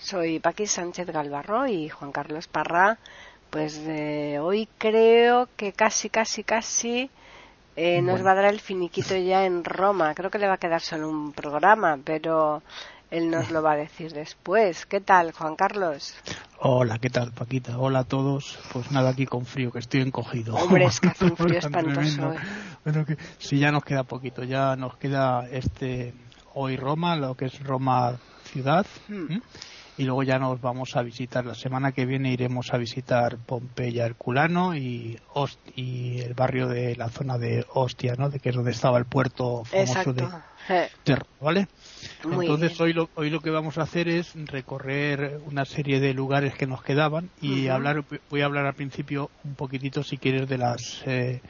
Soy 0.00 0.40
Paqui 0.40 0.66
Sánchez 0.66 1.08
Galvarro 1.08 1.66
y 1.66 1.90
Juan 1.90 2.10
Carlos 2.10 2.48
Parra. 2.48 2.98
Pues 3.50 3.76
eh, 3.86 4.38
hoy 4.40 4.66
creo 4.78 5.48
que 5.56 5.72
casi, 5.72 6.08
casi, 6.08 6.42
casi 6.42 7.10
eh, 7.76 8.00
nos 8.00 8.24
va 8.24 8.32
a 8.32 8.36
dar 8.36 8.46
el 8.46 8.60
finiquito 8.60 9.14
ya 9.14 9.44
en 9.44 9.62
Roma. 9.62 10.14
Creo 10.14 10.30
que 10.30 10.38
le 10.38 10.48
va 10.48 10.54
a 10.54 10.58
quedar 10.58 10.80
solo 10.80 11.08
un 11.08 11.32
programa, 11.32 11.98
pero 12.02 12.62
él 13.10 13.30
nos 13.30 13.50
lo 13.50 13.62
va 13.62 13.72
a 13.72 13.76
decir 13.76 14.12
después. 14.12 14.86
¿Qué 14.86 15.00
tal, 15.00 15.32
Juan 15.32 15.54
Carlos? 15.54 16.14
Hola, 16.60 16.98
¿qué 16.98 17.10
tal, 17.10 17.32
Paquita? 17.32 17.78
Hola 17.78 18.00
a 18.00 18.04
todos. 18.04 18.58
Pues 18.72 18.90
nada, 18.90 19.10
aquí 19.10 19.26
con 19.26 19.44
frío, 19.44 19.70
que 19.70 19.80
estoy 19.80 20.00
encogido. 20.00 20.54
Hombre, 20.54 20.84
es 20.86 20.98
que 20.98 21.08
hace 21.08 21.26
un 21.26 21.36
frío 21.36 21.58
espantoso. 21.58 22.32
Bueno, 22.84 23.04
que 23.04 23.18
sí, 23.38 23.58
ya 23.58 23.70
nos 23.70 23.84
queda 23.84 24.04
poquito. 24.04 24.44
Ya 24.44 24.76
nos 24.76 24.96
queda 24.96 25.46
este 25.50 26.14
hoy 26.54 26.76
Roma, 26.76 27.16
lo 27.16 27.34
que 27.34 27.46
es 27.46 27.62
Roma 27.62 28.18
ciudad. 28.44 28.86
Hmm. 29.08 29.38
Y 30.00 30.04
luego 30.04 30.22
ya 30.22 30.38
nos 30.38 30.58
vamos 30.62 30.96
a 30.96 31.02
visitar. 31.02 31.44
La 31.44 31.54
semana 31.54 31.92
que 31.92 32.06
viene 32.06 32.32
iremos 32.32 32.72
a 32.72 32.78
visitar 32.78 33.36
Pompeya 33.46 34.06
Herculano 34.06 34.74
y, 34.74 35.18
Ost 35.34 35.58
y 35.76 36.20
el 36.20 36.32
barrio 36.32 36.68
de 36.68 36.96
la 36.96 37.10
zona 37.10 37.36
de 37.36 37.66
Ostia, 37.74 38.14
¿no? 38.16 38.30
De 38.30 38.40
que 38.40 38.48
es 38.48 38.54
donde 38.54 38.70
estaba 38.70 38.96
el 38.96 39.04
puerto 39.04 39.62
famoso 39.66 40.14
de, 40.14 40.22
Eh, 40.70 40.88
de 41.04 41.18
¿vale? 41.38 41.66
Muy 42.24 42.46
Entonces 42.46 42.70
bien. 42.78 42.82
hoy 42.82 42.92
lo, 42.94 43.10
hoy 43.14 43.28
lo 43.28 43.40
que 43.40 43.50
vamos 43.50 43.76
a 43.76 43.82
hacer 43.82 44.08
es 44.08 44.32
recorrer 44.46 45.38
una 45.44 45.66
serie 45.66 46.00
de 46.00 46.14
lugares 46.14 46.54
que 46.54 46.66
nos 46.66 46.82
quedaban 46.82 47.28
y 47.42 47.68
hablar 47.68 48.02
voy 48.30 48.40
a 48.40 48.46
hablar 48.46 48.64
al 48.64 48.74
principio 48.74 49.28
un 49.44 49.54
poquitito 49.54 50.02
si 50.02 50.16
quieres 50.16 50.48
de 50.48 50.56
las 50.56 50.80
eh, 51.04 51.42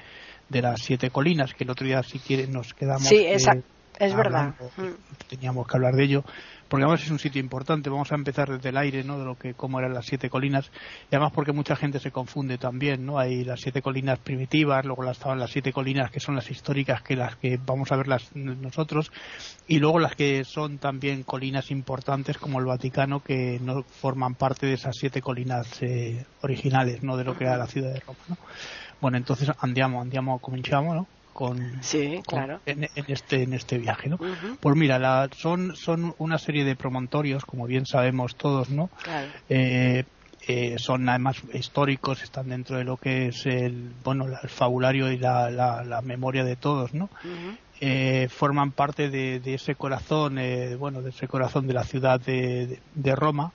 de 0.49 0.63
las 0.63 0.81
siete 0.83 1.11
colinas 1.11 1.55
que 1.55 1.63
el 1.63 1.71
otro 1.71 1.87
día 1.87 2.03
si 2.03 2.19
quieres 2.19 2.49
nos 2.49 2.73
quedamos 2.75 3.05
Sí, 3.05 3.17
eh, 3.17 3.35
esa- 3.35 3.53
es 4.01 4.15
verdad. 4.15 4.55
hablando, 4.59 4.71
Mm. 4.77 5.29
teníamos 5.29 5.67
que 5.67 5.77
hablar 5.77 5.95
de 5.95 6.05
ello 6.05 6.25
porque 6.71 6.85
además 6.85 7.03
es 7.03 7.11
un 7.11 7.19
sitio 7.19 7.41
importante. 7.41 7.91
Vamos 7.91 8.13
a 8.13 8.15
empezar 8.15 8.49
desde 8.49 8.69
el 8.69 8.77
aire 8.77 9.03
no 9.03 9.19
de 9.19 9.25
lo 9.25 9.37
que 9.37 9.55
cómo 9.55 9.81
eran 9.81 9.93
las 9.93 10.07
siete 10.07 10.31
colinas. 10.31 10.71
Y 11.11 11.17
además 11.17 11.33
porque 11.35 11.53
mucha 11.53 11.75
gente 11.75 11.99
se 11.99 12.13
confunde 12.13 12.59
también 12.59 13.05
no 13.05 13.19
hay 13.19 13.45
las 13.45 13.61
siete 13.61 13.83
colinas 13.83 14.21
primitivas 14.21 14.85
luego 14.85 15.03
las 15.03 15.17
estaban 15.17 15.41
las 15.41 15.51
siete 15.51 15.73
colinas 15.73 16.13
que 16.13 16.21
son 16.21 16.37
las 16.37 16.49
históricas 16.49 17.03
que 17.03 17.17
las 17.17 17.35
que 17.37 17.59
vamos 17.67 17.91
a 17.91 17.97
verlas 17.97 18.31
nosotros. 18.35 19.11
Y 19.67 19.81
luego 19.81 19.99
las 19.99 20.15
que 20.15 20.45
son 20.45 20.79
también 20.79 21.25
colinas 21.25 21.73
importantes 21.73 22.39
como 22.39 22.61
el 22.61 22.67
Vaticano 22.67 23.21
que 23.21 23.59
no 23.61 23.83
forman 23.83 24.37
parte 24.37 24.67
de 24.67 24.75
esas 24.75 24.97
siete 24.97 25.21
colinas 25.21 25.83
eh, 25.83 26.25
originales 26.43 27.03
no 27.03 27.17
de 27.17 27.25
lo 27.25 27.37
que 27.37 27.45
era 27.45 27.57
la 27.57 27.67
ciudad 27.67 27.93
de 27.93 28.01
Roma 28.01 28.19
¿no? 28.29 28.37
bueno 29.01 29.17
entonces 29.17 29.51
andiamo 29.61 30.01
andiamo 30.01 30.39
cominciamo 30.39 30.95
no 30.95 31.07
con, 31.33 31.83
Sí, 31.83 32.23
con- 32.27 32.39
claro. 32.41 32.61
en, 32.67 32.85
en 32.85 33.05
este 33.09 33.43
en 33.43 33.53
este 33.55 33.79
viaje 33.79 34.09
no 34.09 34.19
pues 34.61 34.77
mira, 34.77 34.99
la- 34.99 35.29
son, 35.37 35.75
son 35.75 36.15
una 36.19 36.39
serie 36.39 36.65
de 36.65 36.77
promontorios, 36.77 37.45
como 37.45 37.67
bien 37.67 37.87
sabemos 37.87 38.37
todos, 38.37 38.69
¿no? 38.71 38.91
claro. 39.03 39.29
Eh, 39.49 40.05
eh, 40.49 40.77
son 40.79 41.09
además 41.09 41.37
históricos, 41.53 42.23
están 42.23 42.49
dentro 42.49 42.77
de 42.79 42.85
lo 42.85 42.97
que 42.97 43.27
es 43.29 43.45
el, 43.47 43.95
bueno, 44.03 44.27
el 44.27 44.49
fabulario 44.49 45.11
y 45.13 45.19
la, 45.19 45.51
la- 45.51 45.85
la 45.85 46.01
memoria 46.03 46.45
de 46.45 46.57
todos, 46.57 46.95
¿no? 46.95 47.11
Eh, 47.81 48.29
forman 48.31 48.73
parte 48.73 49.09
de, 49.09 49.41
de 49.41 49.55
ese 49.55 49.75
corazón, 49.75 50.39
eh, 50.39 50.77
bueno, 50.77 51.01
de 51.03 51.11
ese 51.11 51.27
corazón 51.29 51.67
de 51.67 51.73
la 51.75 51.85
ciudad 51.85 52.21
de, 52.21 52.67
de- 52.67 52.83
de 52.93 53.17
Roma 53.17 53.53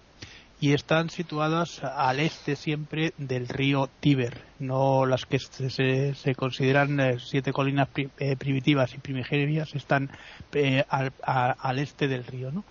y 0.65 0.73
están 0.73 1.11
situadas 1.11 1.83
al 1.83 2.19
este 2.19 2.55
siempre 2.55 3.13
del 3.17 3.47
río 3.47 3.87
Tíber, 3.99 4.45
no 4.57 5.05
las 5.05 5.25
que 5.25 5.37
se, 5.37 5.69
se- 5.69 6.33
consideran 6.35 6.99
eh, 6.99 7.17
siete 7.19 7.51
colinas 7.51 7.87
pri- 7.89 8.09
eh, 8.17 8.35
primitivas 8.35 8.91
y 8.95 8.97
primigenias 8.97 9.67
están 9.75 10.09
eh, 10.53 10.83
al, 10.89 11.11
a- 11.23 11.51
al 11.51 11.77
este 11.77 12.07
del 12.07 12.23
río, 12.25 12.51
¿no? 12.51 12.63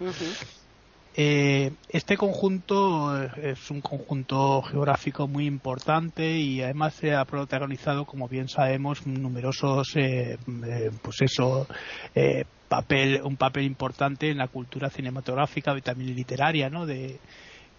Eh, 1.16 1.71
este 1.88 2.16
conjunto 2.16 3.16
eh, 3.22 3.31
es 3.53 3.71
un 3.71 3.81
conjunto 3.81 4.60
geográfico 4.62 5.28
muy 5.28 5.47
importante 5.47 6.37
y 6.37 6.62
además 6.62 6.94
se 6.94 7.15
ha 7.15 7.25
protagonizado, 7.25 8.06
como 8.06 8.27
bien 8.27 8.49
sabemos, 8.49 9.06
numerosos, 9.06 9.87
eh, 9.94 10.37
pues 11.00 11.22
eso, 11.22 11.69
papel, 12.69 13.21
un 13.22 13.37
papel 13.37 13.65
importante 13.65 14.31
en 14.31 14.38
la 14.38 14.49
cultura 14.49 14.91
cinematográfica 14.91 15.77
y 15.78 15.83
también 15.83 16.16
literaria, 16.16 16.69
¿no? 16.71 16.87
De, 16.87 17.21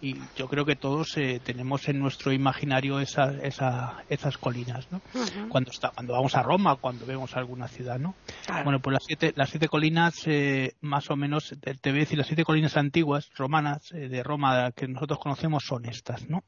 y 0.00 0.16
yo 0.36 0.46
creo 0.48 0.64
que 0.66 0.76
todos 0.76 1.16
eh, 1.16 1.40
tenemos 1.42 1.88
en 1.88 1.98
nuestro 1.98 2.32
imaginario 2.32 3.00
esa, 3.00 3.32
esa, 3.42 4.04
esas 4.08 4.36
colinas, 4.36 4.86
¿no? 4.92 5.00
Cuando 5.48 5.70
está, 5.70 5.90
cuando 5.90 6.12
vamos 6.12 6.34
a 6.34 6.42
Roma, 6.42 6.76
cuando 6.76 7.06
vemos 7.06 7.34
alguna 7.34 7.66
ciudad, 7.66 7.98
¿no? 7.98 8.14
Claro. 8.44 8.64
Bueno, 8.64 8.80
pues 8.80 8.92
las 8.94 9.04
siete, 9.06 9.32
las 9.36 9.50
siete 9.50 9.68
colinas, 9.68 10.14
eh, 10.26 10.74
más 10.82 11.10
o 11.10 11.16
menos, 11.16 11.54
te 11.60 11.74
te 11.74 11.90
voy 11.90 12.00
a 12.00 12.02
decir, 12.02 12.18
las 12.18 12.26
siete 12.26 12.44
colinas 12.44 12.76
antiguas, 12.76 13.30
romanas, 13.36 13.90
eh, 13.92 14.08
de 14.08 14.22
Roma, 14.22 14.70
que 14.72 14.86
nosotros 14.86 15.18
conocemos, 15.18 15.64
son 15.66 15.86
estas, 15.86 16.28
¿no? 16.28 16.44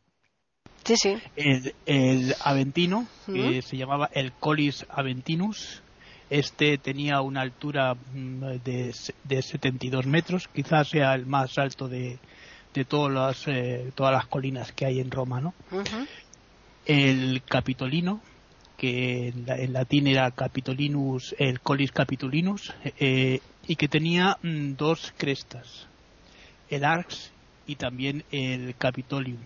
Sí, 0.84 0.96
sí. 0.96 1.18
El, 1.36 1.74
el 1.86 2.34
Aventino, 2.44 3.06
que 3.26 3.62
se 3.62 3.76
llamaba 3.76 4.10
el 4.12 4.32
Colis 4.32 4.86
Aventinus, 4.88 5.82
este 6.30 6.78
tenía 6.78 7.20
una 7.22 7.40
altura 7.40 7.94
mm, 7.94 8.58
de, 8.64 8.94
de 9.24 9.42
72 9.42 10.06
metros, 10.06 10.48
quizás 10.48 10.88
sea 10.88 11.14
el 11.14 11.26
más 11.26 11.58
alto 11.58 11.88
de, 11.88 12.18
de 12.78 12.84
todas, 12.84 13.12
las, 13.12 13.46
eh, 13.48 13.90
todas 13.94 14.12
las 14.12 14.26
colinas 14.26 14.72
que 14.72 14.86
hay 14.86 15.00
en 15.00 15.10
Roma, 15.10 15.40
¿no? 15.40 15.54
El 16.84 17.42
Capitolino, 17.44 18.22
que 18.76 19.28
en, 19.28 19.44
la- 19.46 19.56
en 19.58 19.72
latín 19.72 20.06
era 20.06 20.30
Capitolinus, 20.30 21.34
el 21.38 21.60
Colis 21.60 21.92
Capitolinus, 21.92 22.72
eh, 22.98 23.40
y 23.66 23.76
que 23.76 23.88
tenía 23.88 24.36
mm, 24.42 24.74
dos 24.74 25.12
crestas, 25.18 25.88
el 26.68 26.84
Arx 26.84 27.32
y 27.66 27.76
también 27.76 28.24
el 28.30 28.74
Capitolium. 28.76 29.40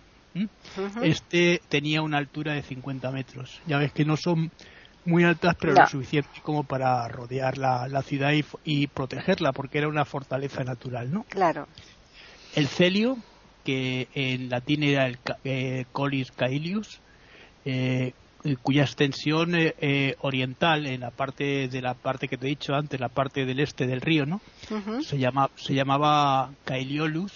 Este 1.01 1.61
tenía 1.69 2.01
una 2.01 2.17
altura 2.17 2.53
de 2.53 2.63
50 2.63 3.11
metros. 3.11 3.59
Ya 3.67 3.77
ves 3.77 3.91
que 3.91 4.05
no 4.05 4.15
son 4.17 4.49
muy 5.05 5.23
altas, 5.25 5.55
pero 5.59 5.73
No. 5.73 5.81
lo 5.81 5.87
suficiente 5.87 6.29
como 6.41 6.63
para 6.63 7.07
rodear 7.09 7.57
la, 7.57 7.87
la 7.89 8.01
ciudad 8.03 8.31
y, 8.31 8.43
y 8.63 8.87
protegerla, 8.87 9.51
porque 9.51 9.79
era 9.79 9.89
una 9.89 10.05
fortaleza 10.05 10.63
natural, 10.63 11.11
¿no? 11.11 11.23
Claro. 11.29 11.67
El 12.55 12.67
celio, 12.67 13.17
que 13.63 14.07
en 14.13 14.49
latín 14.49 14.83
era 14.83 15.07
el 15.07 15.17
eh, 15.43 15.85
Colis 15.91 16.31
Caelius, 16.31 17.01
eh, 17.65 18.13
cuya 18.61 18.83
extensión 18.83 19.55
eh, 19.55 19.73
eh, 19.79 20.15
oriental, 20.19 20.85
en 20.85 21.01
la 21.01 21.11
parte 21.11 21.67
de 21.67 21.81
la 21.81 21.93
parte 21.93 22.27
que 22.27 22.37
te 22.37 22.47
he 22.47 22.49
dicho 22.49 22.73
antes, 22.73 22.99
la 22.99 23.09
parte 23.09 23.45
del 23.45 23.59
este 23.59 23.87
del 23.87 24.01
río, 24.01 24.25
¿no? 24.25 24.41
Se, 25.01 25.17
llama, 25.17 25.49
se 25.55 25.73
llamaba 25.73 26.53
Caeliolus 26.65 27.31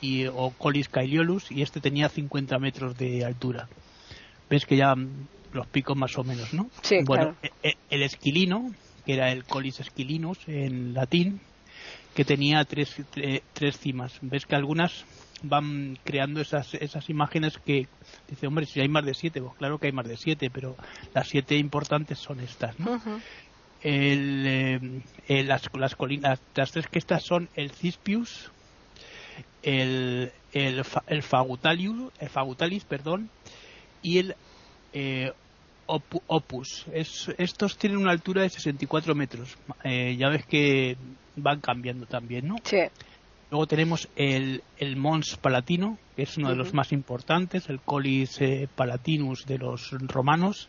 y, 0.00 0.26
o 0.26 0.50
Colis 0.58 0.88
Caeliolus 0.88 1.50
y 1.50 1.62
este 1.62 1.80
tenía 1.80 2.08
50 2.08 2.58
metros 2.58 2.96
de 2.96 3.24
altura. 3.24 3.68
Ves 4.48 4.64
que 4.64 4.76
ya 4.76 4.94
mm, 4.94 5.28
los 5.52 5.66
picos 5.68 5.96
más 5.96 6.16
o 6.16 6.24
menos, 6.24 6.52
¿no? 6.54 6.68
Sí, 6.82 6.96
bueno, 7.04 7.34
claro. 7.34 7.38
e- 7.42 7.68
e- 7.68 7.76
el 7.90 8.02
esquilino, 8.02 8.70
que 9.04 9.14
era 9.14 9.30
el 9.30 9.44
Colis 9.44 9.80
Esquilinus 9.80 10.38
en 10.46 10.94
latín, 10.94 11.40
que 12.18 12.24
tenía 12.24 12.64
tres, 12.64 12.98
tre- 13.14 13.42
tres 13.52 13.78
cimas. 13.78 14.18
Ves 14.22 14.44
que 14.44 14.56
algunas 14.56 15.04
van 15.44 15.96
creando 16.02 16.40
esas, 16.40 16.74
esas 16.74 17.08
imágenes 17.08 17.56
que 17.64 17.86
dice, 18.28 18.48
hombre, 18.48 18.66
si 18.66 18.80
hay 18.80 18.88
más 18.88 19.04
de 19.04 19.14
siete, 19.14 19.40
pues 19.40 19.54
claro 19.56 19.78
que 19.78 19.86
hay 19.86 19.92
más 19.92 20.08
de 20.08 20.16
siete, 20.16 20.50
pero 20.50 20.74
las 21.14 21.28
siete 21.28 21.56
importantes 21.56 22.18
son 22.18 22.40
estas, 22.40 22.76
¿no? 22.80 22.96
El, 23.84 24.44
eh, 24.48 24.80
eh, 25.28 25.44
las, 25.44 25.62
las 25.74 25.94
colinas, 25.94 26.40
las 26.56 26.72
tres 26.72 26.88
que 26.88 26.98
estas 26.98 27.22
son 27.24 27.48
el 27.54 27.70
Cispius, 27.70 28.50
el, 29.62 30.32
el, 30.54 30.82
el 31.06 31.22
Fagutalius, 31.22 32.12
el 32.18 32.28
Fagutalis, 32.30 32.82
perdón, 32.84 33.30
y 34.02 34.18
el 34.18 34.34
eh, 34.92 35.30
Opu- 35.88 36.22
Opus. 36.28 36.84
Es, 36.92 37.28
estos 37.38 37.76
tienen 37.78 37.98
una 37.98 38.12
altura 38.12 38.42
de 38.42 38.50
64 38.50 39.14
metros. 39.14 39.56
Eh, 39.82 40.14
ya 40.16 40.28
ves 40.28 40.44
que 40.46 40.96
van 41.36 41.60
cambiando 41.60 42.06
también, 42.06 42.46
¿no? 42.46 42.56
Sí. 42.62 42.78
Luego 43.50 43.66
tenemos 43.66 44.08
el, 44.14 44.62
el 44.76 44.96
Mons 44.96 45.36
Palatino, 45.38 45.98
que 46.14 46.22
es 46.24 46.36
uno 46.36 46.50
de 46.50 46.56
los 46.56 46.74
más 46.74 46.92
importantes, 46.92 47.68
el 47.70 47.80
Colis 47.80 48.40
eh, 48.42 48.68
Palatinus 48.74 49.46
de 49.46 49.56
los 49.58 49.90
romanos, 49.92 50.68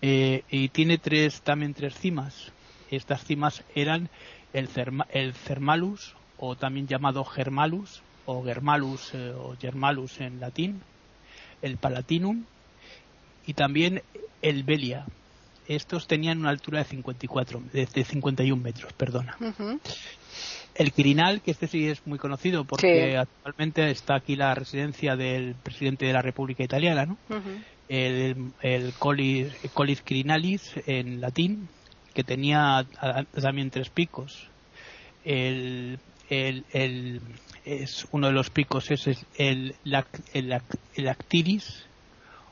eh, 0.00 0.42
y 0.48 0.68
tiene 0.68 0.98
tres, 0.98 1.40
también 1.42 1.74
tres 1.74 1.94
cimas. 1.98 2.52
Estas 2.90 3.24
cimas 3.24 3.64
eran 3.74 4.08
el, 4.52 4.68
Cerma- 4.68 5.08
el 5.10 5.34
Cermalus, 5.34 6.14
o 6.38 6.54
también 6.54 6.86
llamado 6.86 7.24
Germalus, 7.24 8.00
o 8.26 8.44
Germalus 8.44 9.12
eh, 9.14 9.32
o 9.36 9.56
Germalus 9.60 10.20
en 10.20 10.38
latín, 10.38 10.82
el 11.62 11.78
Palatinum 11.78 12.44
y 13.46 13.54
también 13.54 14.02
el 14.44 14.62
Belia. 14.62 15.06
Estos 15.66 16.06
tenían 16.06 16.38
una 16.38 16.50
altura 16.50 16.80
de 16.80 16.84
54, 16.84 17.62
de, 17.72 18.04
51 18.04 18.62
metros, 18.62 18.92
perdona. 18.92 19.36
El 20.74 20.92
Quirinal, 20.92 21.40
que 21.40 21.50
este 21.50 21.66
sí 21.66 21.88
es 21.88 22.06
muy 22.06 22.18
conocido 22.18 22.64
porque 22.64 23.16
actualmente 23.16 23.90
está 23.90 24.16
aquí 24.16 24.36
la 24.36 24.54
residencia 24.54 25.16
del 25.16 25.54
presidente 25.54 26.04
de 26.04 26.12
la 26.12 26.20
República 26.20 26.62
Italiana, 26.62 27.06
¿no? 27.06 27.16
El, 27.88 28.52
el 28.60 28.92
colis, 28.98 29.54
colis 29.72 30.02
Quirinalis 30.02 30.72
en 30.86 31.20
latín, 31.20 31.68
que 32.12 32.24
tenía 32.24 32.86
también 33.40 33.70
tres 33.70 33.88
picos. 33.88 34.48
El, 35.24 35.98
el, 36.28 36.64
el, 36.72 37.20
es 37.64 38.06
uno 38.12 38.26
de 38.26 38.34
los 38.34 38.50
picos 38.50 38.90
es 38.90 39.06
el, 39.06 39.74
el, 39.84 40.62
el, 40.96 41.08
actiris, 41.08 41.86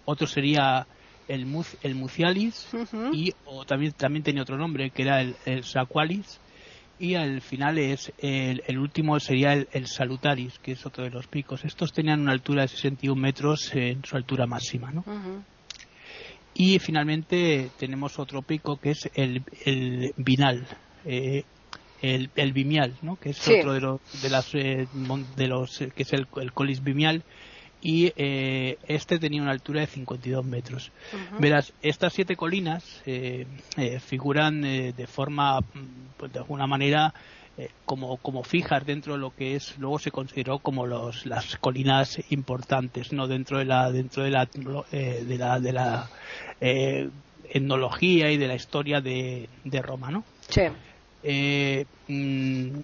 otro 0.06 0.26
sería 0.26 0.86
el, 1.28 1.46
el 1.82 1.94
mucialis 1.94 2.68
y 3.12 3.32
o 3.44 3.64
también, 3.64 3.92
también 3.92 4.22
tenía 4.22 4.42
otro 4.42 4.56
nombre 4.56 4.90
que 4.90 5.02
era 5.02 5.20
el, 5.20 5.36
el 5.46 5.64
saqualis 5.64 6.40
y 6.98 7.14
al 7.14 7.40
final 7.40 7.78
es 7.78 8.12
el, 8.18 8.62
el 8.66 8.78
último 8.78 9.18
sería 9.18 9.52
el, 9.54 9.86
salutaris 9.86 10.58
que 10.58 10.72
es 10.72 10.86
otro 10.86 11.04
de 11.04 11.10
los 11.10 11.26
picos 11.26 11.64
estos 11.64 11.92
tenían 11.92 12.20
una 12.20 12.32
altura 12.32 12.62
de 12.62 12.68
61 12.68 13.20
metros 13.20 13.74
en 13.74 14.04
su 14.04 14.16
altura 14.16 14.46
máxima 14.46 14.90
¿no? 14.92 15.04
y 16.54 16.78
finalmente 16.78 17.70
tenemos 17.78 18.18
otro 18.18 18.42
pico 18.42 18.78
que 18.78 18.90
es 18.90 19.10
el, 19.14 19.42
el 19.64 20.12
vinal 20.16 20.66
eh, 21.04 21.44
el, 22.02 22.30
el 22.34 22.52
bimial, 22.52 22.94
¿no? 23.00 23.16
que 23.16 23.30
es 23.30 23.48
otro 23.48 23.72
de 23.72 23.80
los, 23.80 24.00
de 24.22 24.28
las, 24.28 24.54
eh, 24.54 24.88
de 25.36 25.46
los 25.46 25.80
eh, 25.80 25.92
que 25.94 26.02
es 26.02 26.12
el, 26.12 26.26
el 26.40 26.52
colis 26.52 26.82
bimial 26.82 27.22
y 27.82 28.12
eh, 28.16 28.78
este 28.86 29.18
tenía 29.18 29.42
una 29.42 29.50
altura 29.50 29.80
de 29.80 29.88
52 29.88 30.44
metros. 30.44 30.92
Verás, 31.38 31.72
estas 31.82 32.12
siete 32.12 32.36
colinas 32.36 33.02
eh, 33.06 33.46
eh, 33.76 33.98
figuran 33.98 34.62
de 34.62 35.06
forma, 35.08 35.58
pues 36.16 36.32
de 36.32 36.38
alguna 36.38 36.68
manera, 36.68 37.12
como, 37.84 38.18
como 38.18 38.44
fijas 38.44 38.86
dentro 38.86 39.14
de 39.14 39.18
lo 39.18 39.34
que 39.34 39.56
es, 39.56 39.76
luego 39.78 39.98
se 39.98 40.12
consideró 40.12 40.60
como 40.60 40.86
los, 40.86 41.26
las 41.26 41.56
colinas 41.56 42.20
importantes, 42.30 43.12
no 43.12 43.26
dentro 43.26 43.58
de 43.58 43.64
la, 43.64 43.90
dentro 43.90 44.22
de 44.22 44.30
la, 44.30 44.46
de 44.46 45.38
la, 45.38 45.58
de 45.60 45.72
la 45.72 46.08
etnología 47.50 48.30
y 48.30 48.36
de 48.36 48.46
la 48.46 48.54
historia 48.54 49.00
de, 49.00 49.48
de 49.64 49.82
Roma, 49.82 50.10
¿no? 50.10 50.24
Sí. 50.48 50.62
Mm, 52.08 52.80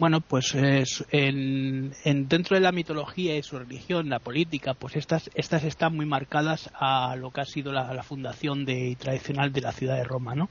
bueno, 0.00 0.22
pues 0.22 0.54
en, 0.54 1.92
dentro 2.26 2.56
de 2.56 2.62
la 2.62 2.72
mitología 2.72 3.36
y 3.36 3.42
su 3.42 3.58
religión, 3.58 4.08
la 4.08 4.18
política, 4.18 4.72
pues 4.72 4.96
estas, 4.96 5.28
estas 5.34 5.62
están 5.62 5.94
muy 5.94 6.06
marcadas 6.06 6.70
a 6.72 7.16
lo 7.16 7.30
que 7.30 7.42
ha 7.42 7.44
sido 7.44 7.70
la, 7.70 8.02
fundación 8.02 8.64
de, 8.64 8.96
tradicional 8.98 9.52
de 9.52 9.60
la 9.60 9.72
ciudad 9.72 9.96
de 9.96 10.04
Roma, 10.04 10.34
¿no? 10.34 10.48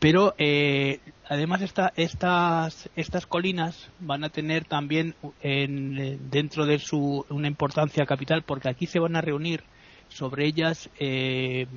Pero 0.00 0.34
eh, 0.38 0.98
además 1.28 1.62
esta, 1.62 1.92
estas, 1.94 2.90
estas 2.96 3.26
colinas 3.26 3.88
van 4.00 4.24
a 4.24 4.28
tener 4.30 4.64
también 4.64 5.14
en, 5.40 6.28
dentro 6.28 6.66
de 6.66 6.80
su 6.80 7.24
una 7.28 7.46
importancia 7.46 8.04
capital 8.06 8.42
porque 8.42 8.68
aquí 8.68 8.86
se 8.86 8.98
van 8.98 9.14
a 9.14 9.20
reunir 9.20 9.62
sobre 10.08 10.46
ellas 10.46 10.90
eh, 10.98 11.68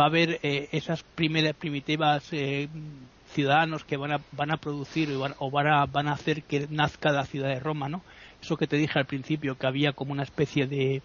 va 0.00 0.04
a 0.04 0.06
haber 0.06 0.40
eh, 0.42 0.70
esas 0.72 1.02
primeras 1.02 1.52
primitivas 1.52 2.32
ciudadanos 3.32 3.84
que 3.84 3.96
van 3.96 4.12
a, 4.12 4.20
van 4.32 4.50
a 4.50 4.56
producir 4.56 5.10
o 5.10 5.50
van 5.50 5.66
a, 5.66 5.86
van 5.86 6.08
a 6.08 6.12
hacer 6.12 6.42
que 6.42 6.66
nazca 6.70 7.12
la 7.12 7.24
ciudad 7.24 7.48
de 7.48 7.60
Roma, 7.60 7.88
¿no? 7.88 8.02
Eso 8.40 8.56
que 8.56 8.66
te 8.66 8.76
dije 8.76 8.98
al 8.98 9.06
principio, 9.06 9.56
que 9.56 9.66
había 9.66 9.92
como 9.92 10.12
una 10.12 10.22
especie 10.22 10.66
de, 10.66 11.02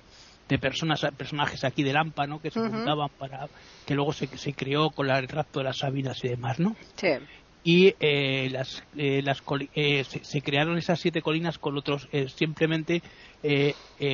de 0.48 0.60
personas, 0.60 1.06
personajes 1.18 1.64
aquí 1.64 1.84
de 1.84 1.94
Lampa, 1.94 2.28
¿no? 2.28 2.42
Que 2.42 2.52
se 2.52 2.60
juntaban 2.60 3.10
para 3.18 3.48
que 3.86 3.96
luego 3.96 4.14
se, 4.14 4.28
se 4.38 4.54
creó 4.54 4.90
con 4.92 5.10
el 5.10 5.28
rapto 5.28 5.60
de 5.60 5.66
las 5.66 5.78
Sabinas 5.80 6.24
y 6.24 6.30
demás, 6.30 6.60
¿no? 6.60 6.76
Sí 6.96 7.10
y 7.64 7.96
eh, 8.00 8.50
las, 8.52 8.84
eh, 8.98 9.22
las 9.24 9.42
eh, 9.74 10.04
se, 10.04 10.42
crearon 10.42 10.78
esas 10.78 11.00
siete 11.00 11.22
colinas 11.22 11.58
con 11.58 11.78
otros 11.78 12.10
simplemente 12.36 13.02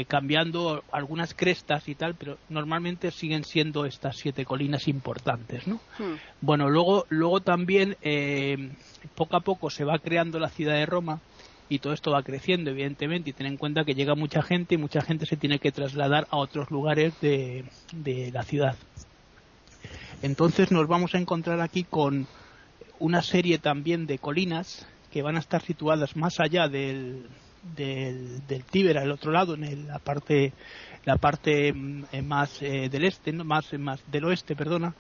cambiando 0.07 0.83
algunas 0.91 1.33
crestas 1.33 1.87
y 1.87 1.95
tal 1.95 2.15
pero 2.15 2.37
normalmente 2.49 3.11
siguen 3.11 3.43
siendo 3.43 3.85
estas 3.85 4.17
siete 4.17 4.43
colinas 4.43 4.87
importantes 4.87 5.67
no 5.67 5.75
hmm. 5.99 6.15
bueno 6.41 6.69
luego 6.69 7.05
luego 7.09 7.39
también 7.39 7.95
poco 9.15 9.37
a 9.37 9.41
poco 9.41 9.69
se 9.69 9.83
va 9.83 9.99
creando 9.99 10.39
la 10.39 10.49
ciudad 10.49 10.73
de 10.73 10.85
Roma 10.85 11.19
y 11.69 11.79
todo 11.79 11.93
esto 11.93 12.11
va 12.11 12.23
creciendo 12.23 12.71
evidentemente 12.71 13.29
y 13.29 13.33
ten 13.33 13.45
en 13.45 13.57
cuenta 13.57 13.85
que 13.85 13.93
llega 13.93 14.15
mucha 14.15 14.41
gente 14.41 14.75
y 14.75 14.77
mucha 14.77 15.01
gente 15.01 15.25
se 15.27 15.37
tiene 15.37 15.59
que 15.59 15.71
trasladar 15.71 16.27
a 16.31 16.37
otros 16.37 16.71
lugares 16.71 17.13
de, 17.21 17.65
de 17.93 18.31
la 18.31 18.43
ciudad 18.43 18.75
entonces 20.21 20.71
nos 20.71 20.87
vamos 20.87 21.13
a 21.13 21.19
encontrar 21.19 21.61
aquí 21.61 21.83
con 21.83 22.27
una 22.97 23.21
serie 23.21 23.59
también 23.59 24.07
de 24.07 24.17
colinas 24.17 24.87
que 25.11 25.21
van 25.21 25.37
a 25.37 25.39
estar 25.39 25.61
situadas 25.61 26.15
más 26.15 26.39
allá 26.39 26.67
del, 26.67 27.27
del, 27.75 28.45
del 28.47 28.63
Tíber, 28.63 28.97
al 28.97 29.11
otro 29.11 29.31
lado, 29.31 29.55
en 29.55 29.87
la 29.87 29.99
parte, 29.99 30.53
la 31.05 31.17
parte 31.17 31.73
mm, 31.73 32.03
eh, 32.11 32.21
más 32.21 32.61
eh, 32.61 32.89
del 32.89 33.05
este, 33.05 33.31
¿no? 33.31 33.43
más, 33.43 33.71
más 33.73 34.01
del 34.11 34.25
oeste, 34.25 34.55
perdona, 34.55 34.93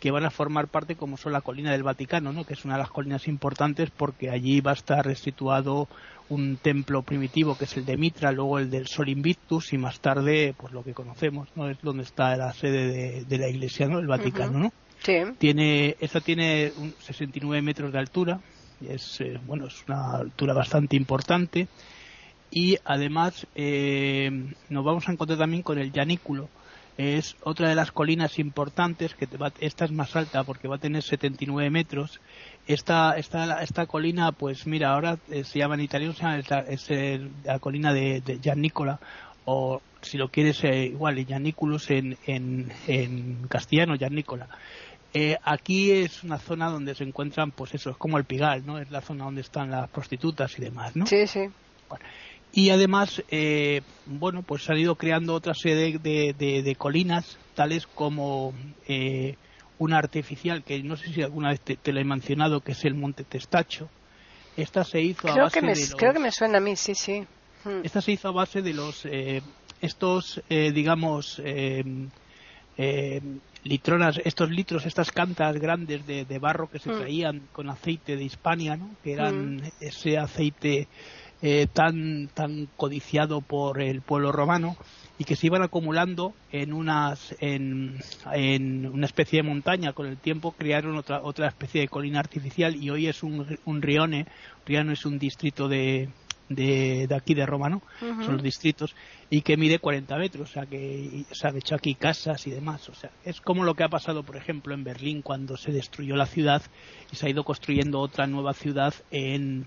que 0.00 0.10
van 0.10 0.24
a 0.24 0.30
formar 0.30 0.68
parte 0.68 0.96
como 0.96 1.16
son 1.16 1.32
la 1.32 1.40
colina 1.40 1.72
del 1.72 1.82
Vaticano, 1.82 2.32
¿no? 2.32 2.44
que 2.44 2.54
es 2.54 2.64
una 2.64 2.74
de 2.74 2.80
las 2.80 2.90
colinas 2.90 3.28
importantes 3.28 3.90
porque 3.90 4.30
allí 4.30 4.60
va 4.60 4.72
a 4.72 4.74
estar 4.74 5.14
situado 5.16 5.88
un 6.28 6.56
templo 6.56 7.02
primitivo 7.02 7.56
que 7.56 7.64
es 7.64 7.76
el 7.76 7.86
de 7.86 7.96
Mitra, 7.96 8.32
luego 8.32 8.58
el 8.58 8.70
del 8.70 8.88
Sol 8.88 9.08
Invictus 9.08 9.72
y 9.72 9.78
más 9.78 10.00
tarde, 10.00 10.54
pues 10.56 10.72
lo 10.72 10.82
que 10.82 10.92
conocemos, 10.92 11.48
¿no? 11.54 11.68
es 11.68 11.80
donde 11.82 12.02
está 12.02 12.36
la 12.36 12.52
sede 12.52 13.24
de, 13.24 13.38
la 13.38 13.48
Iglesia, 13.48 13.86
¿no? 13.86 13.98
el 13.98 14.06
Vaticano, 14.06 14.58
¿no? 14.58 14.72
Tiene, 15.38 15.96
esta 16.00 16.20
tiene 16.20 16.72
69 16.98 17.62
metros 17.62 17.92
de 17.92 17.98
altura, 17.98 18.40
es, 18.86 19.20
eh, 19.20 19.38
bueno, 19.46 19.66
es 19.66 19.84
una 19.86 20.16
altura 20.16 20.52
bastante 20.52 20.96
importante 20.96 21.68
y 22.50 22.78
además 22.84 23.46
eh, 23.54 24.30
nos 24.68 24.84
vamos 24.84 25.08
a 25.08 25.12
encontrar 25.12 25.38
también 25.38 25.62
con 25.62 25.78
el 25.78 25.92
Llanículo. 25.92 26.48
Es 26.96 27.36
otra 27.42 27.68
de 27.68 27.74
las 27.74 27.92
colinas 27.92 28.38
importantes, 28.38 29.14
que 29.14 29.28
esta 29.60 29.84
es 29.84 29.92
más 29.92 30.16
alta 30.16 30.44
porque 30.44 30.66
va 30.66 30.76
a 30.76 30.80
tener 30.80 31.02
79 31.02 31.68
metros. 31.70 32.20
Esta, 32.66 33.18
esta, 33.18 33.62
esta 33.62 33.86
colina, 33.86 34.32
pues 34.32 34.66
mira, 34.66 34.94
ahora 34.94 35.18
eh, 35.30 35.44
se 35.44 35.58
llama 35.58 35.74
en 35.74 35.82
italiano, 35.82 36.14
es 36.38 36.90
la, 37.44 37.58
colina 37.58 37.92
de, 37.92 38.22
de 38.22 38.40
o 39.44 39.80
si 40.00 40.16
lo 40.16 40.28
quieres 40.28 40.64
igual, 40.64 41.24
Llanículos 41.24 41.90
en, 41.90 42.16
en, 42.26 42.72
en 42.86 43.46
castellano, 43.48 43.96
Giannicola. 43.96 44.48
Eh, 45.18 45.38
aquí 45.42 45.92
es 45.92 46.24
una 46.24 46.38
zona 46.38 46.68
donde 46.68 46.94
se 46.94 47.02
encuentran, 47.02 47.50
pues 47.50 47.74
eso, 47.74 47.88
es 47.88 47.96
como 47.96 48.18
el 48.18 48.24
Pigal, 48.24 48.66
¿no? 48.66 48.78
Es 48.78 48.90
la 48.90 49.00
zona 49.00 49.24
donde 49.24 49.40
están 49.40 49.70
las 49.70 49.88
prostitutas 49.88 50.58
y 50.58 50.62
demás, 50.62 50.94
¿no? 50.94 51.06
Sí, 51.06 51.26
sí. 51.26 51.48
Y 52.56 52.70
además, 52.70 53.22
eh, 53.28 53.82
bueno, 54.06 54.42
pues 54.42 54.64
se 54.64 54.72
han 54.72 54.78
ido 54.78 54.94
creando 54.94 55.34
otra 55.34 55.52
serie 55.52 55.98
de, 55.98 56.76
colinas, 56.78 57.36
tales 57.54 57.86
como 57.86 58.54
eh, 58.88 59.36
una 59.78 59.98
artificial, 59.98 60.64
que 60.64 60.82
no 60.82 60.96
sé 60.96 61.12
si 61.12 61.20
alguna 61.20 61.50
vez 61.50 61.60
te, 61.60 61.92
lo 61.92 62.00
he 62.00 62.04
mencionado, 62.04 62.62
que 62.62 62.72
es 62.72 62.82
el 62.86 62.94
Monte 62.94 63.24
Testacho. 63.24 63.90
Esta 64.56 64.84
se 64.84 65.02
hizo 65.02 65.28
a 65.28 65.36
base 65.36 65.60
que 65.60 65.66
me, 65.66 65.74
de 65.74 65.80
los, 65.80 65.94
Creo 65.96 66.14
que 66.14 66.18
me 66.18 66.32
suena 66.32 66.56
a 66.56 66.60
mí, 66.62 66.76
sí, 66.76 66.94
sí. 66.94 67.26
Hmm. 67.62 67.82
Esta 67.84 68.00
se 68.00 68.12
hizo 68.12 68.28
a 68.28 68.32
base 68.32 68.62
de 68.62 68.72
los, 68.72 69.06
estos, 69.82 70.40
digamos, 70.48 71.42
litronas, 73.66 74.20
estos 74.24 74.50
litros, 74.50 74.86
estas 74.86 75.10
cantas 75.10 75.56
grandes 75.58 76.06
de, 76.06 76.38
barro 76.38 76.70
que 76.70 76.78
se 76.78 76.90
mm. 76.90 76.98
traían 76.98 77.42
con 77.52 77.68
aceite 77.68 78.16
de 78.16 78.24
Hispania, 78.24 78.76
¿no? 78.76 78.90
que 79.02 79.12
eran 79.12 79.56
mm. 79.56 79.62
ese 79.80 80.18
aceite 80.18 80.88
eh, 81.42 81.66
tan, 81.72 82.28
tan 82.28 82.68
codiciado 82.76 83.40
por 83.40 83.80
el 83.80 84.00
pueblo 84.00 84.32
romano 84.32 84.76
y 85.18 85.24
que 85.24 85.36
se 85.36 85.46
iban 85.46 85.62
acumulando 85.62 86.34
en 86.52 86.72
unas 86.72 87.34
en, 87.40 87.98
en 88.32 88.86
una 88.86 89.06
especie 89.06 89.42
de 89.42 89.48
montaña 89.48 89.92
con 89.92 90.06
el 90.06 90.18
tiempo 90.18 90.52
crearon 90.52 90.96
otra 90.96 91.22
otra 91.22 91.48
especie 91.48 91.80
de 91.80 91.88
colina 91.88 92.20
artificial 92.20 92.76
y 92.76 92.90
hoy 92.90 93.06
es 93.06 93.22
un, 93.22 93.58
un 93.64 93.82
rione 93.82 94.26
rione 94.66 94.92
es 94.92 95.06
un 95.06 95.18
distrito 95.18 95.68
de, 95.68 96.10
de, 96.48 97.08
aquí 97.14 97.34
de 97.34 97.46
Roma, 97.46 97.68
¿no? 97.68 97.82
Son 98.00 98.34
los 98.34 98.42
distritos, 98.42 98.94
y 99.30 99.42
que 99.42 99.56
mide 99.56 99.78
40 99.78 100.16
metros, 100.16 100.50
o 100.50 100.52
sea, 100.52 100.66
que 100.66 101.24
se 101.30 101.48
han 101.48 101.56
hecho 101.56 101.74
aquí 101.74 101.94
casas 101.94 102.46
y 102.46 102.50
demás, 102.50 102.88
o 102.88 102.94
sea, 102.94 103.10
es 103.24 103.40
como 103.40 103.64
lo 103.64 103.74
que 103.74 103.84
ha 103.84 103.88
pasado, 103.88 104.22
por 104.22 104.36
ejemplo, 104.36 104.74
en 104.74 104.84
Berlín 104.84 105.22
cuando 105.22 105.56
se 105.56 105.72
destruyó 105.72 106.16
la 106.16 106.26
ciudad 106.26 106.62
y 107.12 107.16
se 107.16 107.26
ha 107.26 107.30
ido 107.30 107.44
construyendo 107.44 108.00
otra 108.00 108.26
nueva 108.26 108.52
ciudad 108.52 108.94
en, 109.10 109.66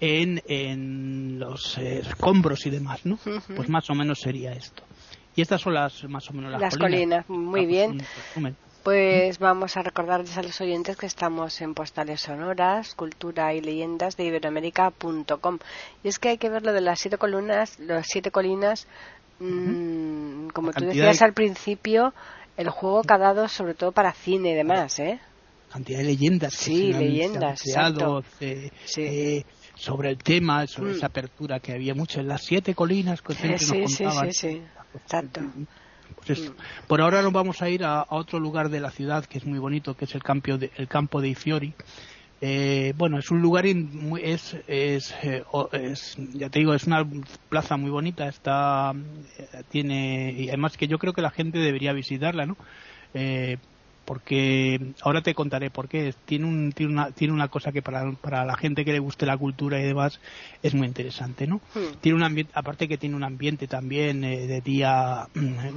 en, 0.00 0.42
en 0.46 1.38
los 1.38 1.78
escombros 1.78 2.66
y 2.66 2.70
demás, 2.70 3.04
¿no? 3.06 3.18
Pues 3.56 3.68
más 3.68 3.88
o 3.90 3.94
menos 3.94 4.20
sería 4.20 4.52
esto. 4.52 4.82
Y 5.36 5.42
estas 5.42 5.60
son 5.60 5.74
las 5.74 6.04
más 6.04 6.28
o 6.28 6.32
menos 6.32 6.50
las, 6.50 6.76
colinas. 6.76 7.28
muy 7.28 7.64
bien. 7.66 8.02
Pues 8.82 9.38
vamos 9.38 9.76
a 9.76 9.82
recordarles 9.82 10.38
a 10.38 10.42
los 10.42 10.58
oyentes 10.62 10.96
que 10.96 11.04
estamos 11.04 11.60
en 11.60 11.74
Postales 11.74 12.22
Sonoras, 12.22 12.94
Cultura 12.94 13.52
y 13.52 13.60
Leyendas 13.60 14.16
de 14.16 14.24
Iberoamérica.com. 14.24 15.58
Y 16.02 16.08
es 16.08 16.18
que 16.18 16.30
hay 16.30 16.38
que 16.38 16.48
ver 16.48 16.64
lo 16.64 16.72
de 16.72 16.80
las 16.80 16.98
siete 16.98 17.18
columnas, 17.18 17.78
las 17.78 18.06
siete 18.08 18.30
colinas, 18.30 18.86
mm, 19.38 20.48
como 20.48 20.72
tú 20.72 20.86
decías 20.86 21.20
al 21.20 21.34
principio, 21.34 22.14
el 22.56 22.70
juego 22.70 23.02
que 23.02 23.12
ha 23.12 23.18
dado 23.18 23.48
sobre 23.48 23.74
todo 23.74 23.92
para 23.92 24.12
cine 24.12 24.52
y 24.52 24.54
demás, 24.54 24.98
¿eh? 24.98 25.20
Cantidad 25.70 25.98
de 25.98 26.04
leyendas. 26.04 26.54
Sí, 26.54 26.92
leyendas. 26.94 27.62
Eh, 28.40 28.70
eh, 28.96 29.44
sobre 29.74 30.08
el 30.08 30.18
tema, 30.18 30.66
sobre 30.66 30.92
mm. 30.92 30.96
esa 30.96 31.06
apertura 31.06 31.60
que 31.60 31.72
había 31.72 31.94
mucho 31.94 32.20
en 32.20 32.28
las 32.28 32.42
siete 32.42 32.74
colinas 32.74 33.20
que 33.20 33.34
siempre 33.34 33.58
sí, 33.58 33.78
nos 33.78 33.96
contaban. 33.98 34.32
Sí, 34.32 34.52
sí, 34.52 34.62
Exacto. 34.94 35.42
Pues 36.26 36.52
por 36.86 37.00
ahora 37.00 37.22
nos 37.22 37.32
vamos 37.32 37.62
a 37.62 37.68
ir 37.68 37.84
a, 37.84 38.06
otro 38.10 38.38
lugar 38.38 38.68
de 38.68 38.80
la 38.80 38.90
ciudad 38.90 39.24
que 39.24 39.38
es 39.38 39.46
muy 39.46 39.58
bonito, 39.58 39.94
que 39.94 40.04
es 40.04 40.14
el, 40.14 40.22
campo 40.22 40.56
de, 40.58 40.70
el 40.76 40.88
campo 40.88 41.20
de 41.20 41.28
Ifiori. 41.28 41.74
Eh, 42.42 42.94
bueno, 42.96 43.18
es 43.18 43.30
un 43.30 43.42
lugar, 43.42 43.66
es, 43.66 44.56
eh, 44.66 44.98
es, 45.72 46.16
ya 46.34 46.48
te 46.48 46.58
digo, 46.58 46.72
es 46.72 46.84
una 46.84 47.06
plaza 47.50 47.76
muy 47.76 47.90
bonita, 47.90 48.28
está, 48.28 48.94
eh, 49.38 49.62
tiene, 49.68 50.32
y 50.32 50.48
además 50.48 50.78
que 50.78 50.88
yo 50.88 50.98
creo 50.98 51.12
que 51.12 51.20
la 51.20 51.30
gente 51.30 51.58
debería 51.58 51.92
visitarla, 51.92 52.46
¿no? 52.46 52.56
Eh, 53.12 53.58
porque 54.10 54.94
ahora 55.02 55.22
te 55.22 55.36
contaré 55.36 55.70
por 55.70 55.88
qué. 55.88 56.12
Tiene, 56.24 56.44
un, 56.44 56.72
tiene, 56.72 56.92
una, 56.92 57.12
tiene 57.12 57.32
una 57.32 57.46
cosa 57.46 57.70
que 57.70 57.80
para, 57.80 58.10
para 58.10 58.44
la 58.44 58.56
gente 58.56 58.84
que 58.84 58.90
le 58.90 58.98
guste 58.98 59.24
la 59.24 59.38
cultura 59.38 59.78
y 59.78 59.84
demás 59.84 60.18
es 60.64 60.74
muy 60.74 60.88
interesante, 60.88 61.46
¿no? 61.46 61.60
Hmm. 61.72 61.94
Tiene 62.00 62.16
un 62.16 62.24
ambiente, 62.24 62.52
aparte 62.56 62.88
que 62.88 62.98
tiene 62.98 63.14
un 63.14 63.22
ambiente 63.22 63.68
también 63.68 64.24
eh, 64.24 64.48
de 64.48 64.62
día 64.62 65.28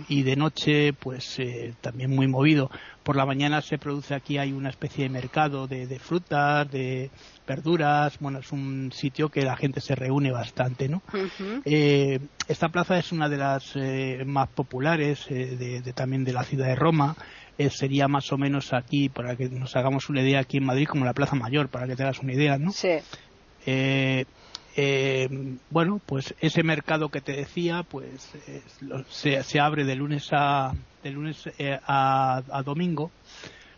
y 0.09 0.23
de 0.23 0.35
noche, 0.35 0.93
pues 0.93 1.37
eh, 1.37 1.75
también 1.79 2.09
muy 2.09 2.25
movido. 2.25 2.71
Por 3.03 3.17
la 3.17 3.27
mañana 3.27 3.61
se 3.61 3.77
produce 3.77 4.15
aquí, 4.15 4.39
hay 4.39 4.51
una 4.51 4.69
especie 4.69 5.03
de 5.03 5.09
mercado 5.09 5.67
de, 5.67 5.85
de 5.85 5.99
frutas, 5.99 6.71
de 6.71 7.11
verduras, 7.45 8.17
bueno, 8.19 8.39
es 8.39 8.51
un 8.51 8.91
sitio 8.93 9.29
que 9.29 9.43
la 9.43 9.57
gente 9.57 9.81
se 9.81 9.93
reúne 9.93 10.31
bastante, 10.31 10.87
¿no? 10.87 11.03
eh, 11.65 12.19
esta 12.47 12.69
plaza 12.69 12.97
es 12.97 13.11
una 13.11 13.27
de 13.27 13.37
las 13.37 13.75
eh, 13.75 14.23
más 14.25 14.47
populares 14.47 15.25
de, 15.27 15.81
de, 15.81 15.93
también 15.93 16.23
de 16.23 16.31
la 16.31 16.45
ciudad 16.45 16.67
de 16.67 16.75
Roma 16.75 17.17
eh, 17.57 17.69
sería 17.69 18.07
más 18.07 18.31
o 18.31 18.37
menos 18.37 18.73
aquí, 18.73 19.09
para 19.09 19.35
que 19.35 19.47
nos 19.49 19.75
hagamos 19.75 20.09
una 20.09 20.21
idea, 20.21 20.39
aquí 20.39 20.57
en 20.57 20.65
Madrid 20.65 20.87
como 20.87 21.05
la 21.05 21.13
Plaza 21.13 21.35
Mayor, 21.35 21.69
para 21.69 21.87
que 21.87 21.95
te 21.95 22.03
hagas 22.03 22.19
una 22.19 22.33
idea, 22.33 22.57
¿no? 22.57 22.71
Sí. 22.71 22.97
Eh, 23.65 24.25
eh, 24.75 25.29
bueno, 25.69 26.01
pues 26.03 26.33
ese 26.39 26.63
mercado 26.63 27.09
que 27.09 27.21
te 27.21 27.33
decía, 27.33 27.83
pues 27.83 28.31
se, 29.09 29.43
se, 29.43 29.59
abre 29.59 29.83
de 29.83 29.95
lunes 29.95 30.29
a 30.31 30.73
de 31.03 31.11
lunes 31.11 31.47
a, 31.85 32.41
a, 32.49 32.63
domingo. 32.63 33.11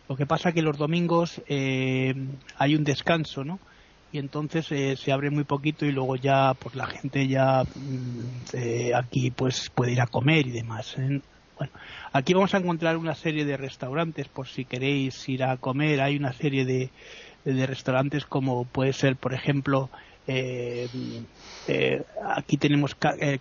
Lo 0.08 0.16
que 0.16 0.26
pasa 0.26 0.54
que 0.54 0.62
los 0.62 0.78
domingos 0.78 1.42
hay 1.50 2.76
un 2.76 2.84
descanso, 2.86 3.44
¿no? 3.44 3.60
Y 4.14 4.20
entonces 4.20 4.68
se 4.98 5.12
abre 5.12 5.32
muy 5.32 5.44
poquito 5.44 5.86
y 5.86 5.92
luego 5.92 6.16
ya, 6.16 6.54
pues 6.54 6.76
la 6.76 6.86
gente 6.86 7.28
ya 7.28 7.64
mm, 7.64 8.56
aquí 8.96 9.32
pues 9.32 9.70
puede 9.70 9.92
ir 9.92 10.02
a 10.02 10.08
comer 10.08 10.48
y 10.48 10.52
demás. 10.52 10.96
Bueno, 11.58 11.74
aquí 12.12 12.34
vamos 12.34 12.54
a 12.54 12.58
encontrar 12.58 12.98
una 12.98 13.16
serie 13.16 13.46
de 13.46 13.58
restaurantes 13.58 14.28
por 14.28 14.48
si 14.48 14.66
queréis 14.66 15.28
ir 15.30 15.44
a 15.44 15.58
comer. 15.58 16.02
Hay 16.02 16.18
una 16.18 16.34
serie 16.34 16.66
de, 16.66 16.90
de 17.46 17.66
restaurantes 17.66 18.26
como 18.26 18.66
puede 18.66 18.94
ser, 18.94 19.16
por 19.16 19.34
ejemplo, 19.34 19.90
eh, 20.28 20.90
eh, 21.68 22.04
aquí 22.36 22.58
tenemos 22.58 22.96
eh, 23.20 23.40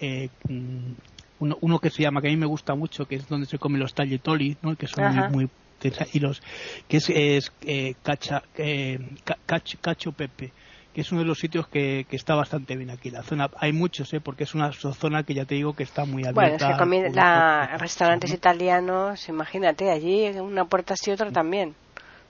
eh 0.00 0.28
mm, 0.48 0.92
uno, 1.40 1.58
uno, 1.60 1.78
que 1.78 1.90
se 1.90 2.02
llama, 2.02 2.20
que 2.20 2.28
a 2.28 2.30
mí 2.30 2.36
me 2.36 2.46
gusta 2.46 2.74
mucho, 2.74 3.06
que 3.06 3.16
es 3.16 3.28
donde 3.28 3.46
se 3.46 3.58
comen 3.58 3.80
los 3.80 3.94
tagliatoli, 3.94 4.56
¿no? 4.62 4.74
que 4.74 4.88
son 4.88 5.14
muy, 5.14 5.28
muy 5.28 5.48
y 6.12 6.18
los 6.18 6.42
que 6.88 6.96
es, 6.96 7.08
es 7.10 7.52
cacha, 8.02 8.42
cacho, 9.46 9.78
cacho 9.80 10.10
pepe 10.10 10.50
que 10.98 11.02
es 11.02 11.12
uno 11.12 11.20
de 11.20 11.28
los 11.28 11.38
sitios 11.38 11.68
que, 11.68 12.06
que, 12.10 12.16
está 12.16 12.34
bastante 12.34 12.74
bien 12.74 12.90
aquí. 12.90 13.08
La 13.08 13.22
zona, 13.22 13.48
hay 13.60 13.72
muchos, 13.72 14.12
¿eh? 14.14 14.20
porque 14.20 14.42
es 14.42 14.56
una 14.56 14.72
zona 14.72 15.22
que 15.22 15.32
ya 15.32 15.44
te 15.44 15.54
digo 15.54 15.72
que 15.72 15.84
está 15.84 16.04
muy 16.04 16.24
abierta. 16.24 16.74
Bueno, 16.84 16.96
es 16.96 17.10
que 17.12 17.14
la, 17.14 17.76
restaurantes 17.78 18.32
italianos, 18.32 19.28
imagínate, 19.28 19.92
allí 19.92 20.26
una 20.40 20.64
puerta 20.64 20.94
así 20.94 21.12
otra 21.12 21.30
también. 21.30 21.76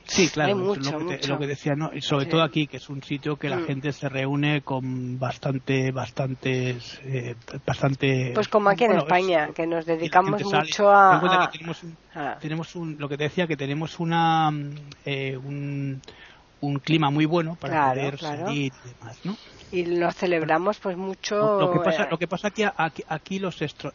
Sí, 0.05 0.29
claro, 0.29 0.55
mucho, 0.57 0.99
lo, 0.99 1.07
que 1.07 1.27
lo, 1.27 1.39
que 1.39 1.47
decía, 1.47 1.77
¿no? 1.77 1.91
Y 1.95 2.03
sobre 2.03 2.27
todo 2.27 2.43
aquí, 2.43 2.67
que 2.67 2.77
es 2.77 2.91
un 2.91 3.03
sitio 3.03 3.37
que 3.37 3.49
la 3.49 3.57
mm. 3.57 3.65
gente 3.65 3.93
se 3.93 4.07
reúne 4.07 4.61
con 4.61 5.19
bastante, 5.19 5.91
bastantes, 5.91 7.01
eh, 7.05 7.37
bastante... 7.67 8.33
Pues 8.35 8.49
como 8.49 8.69
aquí 8.69 8.85
en 8.85 8.99
España, 8.99 9.49
que 9.55 9.67
nos 9.67 9.87
dedicamos 9.87 10.43
mucho 10.45 10.91
a... 10.91 11.51
tenemos, 11.51 11.83
un, 11.83 11.97
tenemos 12.39 12.77
un, 12.77 12.97
lo 12.99 13.09
que 13.09 13.17
te 13.17 13.25
decía, 13.25 13.47
que 13.47 13.57
tenemos 13.57 13.99
una, 13.99 14.51
eh, 15.07 15.39
un, 15.39 16.03
un 16.61 16.79
clima 16.79 17.11
muy 17.11 17.27
bueno 17.27 17.57
para 17.61 17.91
poder 17.91 18.19
salir 18.19 18.73
y 18.73 18.89
demás, 18.89 19.19
¿no? 19.25 19.37
Y 19.71 19.85
lo 19.85 20.11
celebramos 20.13 20.79
pues 20.79 20.97
mucho. 20.97 21.61
Lo, 21.61 21.73
que 21.73 21.81
pasa, 21.81 22.05
eh, 22.05 22.09
lo 22.11 22.19
que 22.19 22.27
pasa 22.27 22.49
aquí, 22.49 22.65
aquí 23.07 23.39
los 23.39 23.61
estro, 23.61 23.93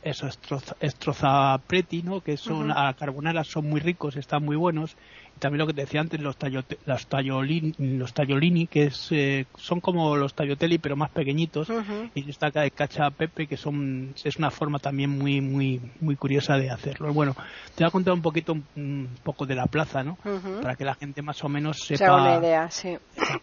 estrozapreti, 0.79 2.03
¿no? 2.03 2.21
Que 2.21 2.37
son 2.37 2.71
a 2.71 2.93
carbonara 2.93 3.43
son 3.43 3.69
muy 3.69 3.79
ricos, 3.79 4.15
están 4.15 4.45
muy 4.45 4.55
buenos 4.55 4.95
también 5.39 5.59
lo 5.59 5.67
que 5.67 5.73
te 5.73 5.81
decía 5.81 6.01
antes, 6.01 6.19
los, 6.19 6.37
tallote, 6.37 6.79
los, 6.85 7.07
tallolini, 7.07 7.73
los 7.77 8.13
tallolini, 8.13 8.67
que 8.67 8.85
es, 8.85 9.07
eh, 9.11 9.45
son 9.57 9.81
como 9.81 10.15
los 10.15 10.33
tallotelli, 10.33 10.77
pero 10.77 10.95
más 10.95 11.11
pequeñitos, 11.11 11.67
y 12.15 12.29
está 12.29 12.47
acá 12.47 12.61
de 12.61 12.71
cacha 12.71 13.09
pepe, 13.09 13.47
que 13.47 13.57
son, 13.57 14.13
es 14.23 14.37
una 14.37 14.51
forma 14.51 14.79
también 14.79 15.09
muy, 15.09 15.41
muy, 15.41 15.81
muy 15.99 16.15
curiosa 16.15 16.55
de 16.57 16.69
hacerlo. 16.69 17.13
Bueno, 17.13 17.35
te 17.75 17.83
voy 17.83 17.87
a 17.89 17.91
contar 17.91 18.13
un 18.13 18.21
poquito, 18.21 18.53
un, 18.75 19.09
poco 19.23 19.45
de 19.45 19.55
la 19.55 19.65
plaza, 19.65 20.03
¿no? 20.03 20.17
Para 20.61 20.75
que 20.75 20.85
la 20.85 20.95
gente 20.95 21.21
más 21.21 21.43
o 21.43 21.49
menos 21.49 21.79
sepa. 21.79 22.15
una 22.15 22.37
idea, 22.37 22.69
sí. 22.71 22.97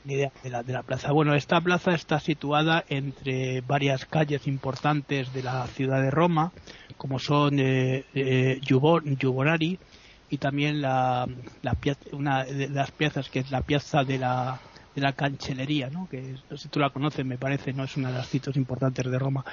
Una 0.05 0.13
idea 0.13 0.33
de 0.43 0.51
la, 0.51 0.63
de 0.63 0.73
la 0.73 0.83
plaza. 0.83 1.13
Bueno, 1.13 1.35
esta 1.35 1.61
plaza 1.61 1.93
está 1.93 2.19
situada 2.21 2.85
entre 2.89 3.61
varias 3.61 4.07
calles 4.07 4.47
importantes 4.47 5.33
de 5.33 5.43
la 5.43 5.67
ciudad 5.67 6.01
de 6.01 6.11
Roma, 6.11 6.53
como 6.97 7.19
son 7.19 7.59
eh, 7.59 8.05
eh 8.15 8.61
y 10.31 10.39
también 10.39 10.81
la, 10.81 11.27
la, 11.63 11.77
una 12.13 12.45
de 12.45 12.69
las 12.69 12.91
piezas 12.93 13.29
que 13.29 13.41
es 13.41 13.51
la 13.51 13.63
pieza 13.63 14.05
de 14.05 14.19
la, 14.19 14.61
de 14.95 15.01
la 15.01 15.13
canchelería, 15.13 15.91
¿no? 15.91 16.09
que 16.09 16.37
si 16.57 16.69
tú 16.69 16.79
la 16.79 16.91
conoces 16.91 17.27
me 17.27 17.37
parece, 17.37 17.73
no 17.73 17.85
es 17.85 17.97
una 17.97 18.09
de 18.11 18.19
las 18.19 18.29
sitios 18.29 18.57
importantes 18.57 19.11
de 19.11 19.19
Roma. 19.19 19.45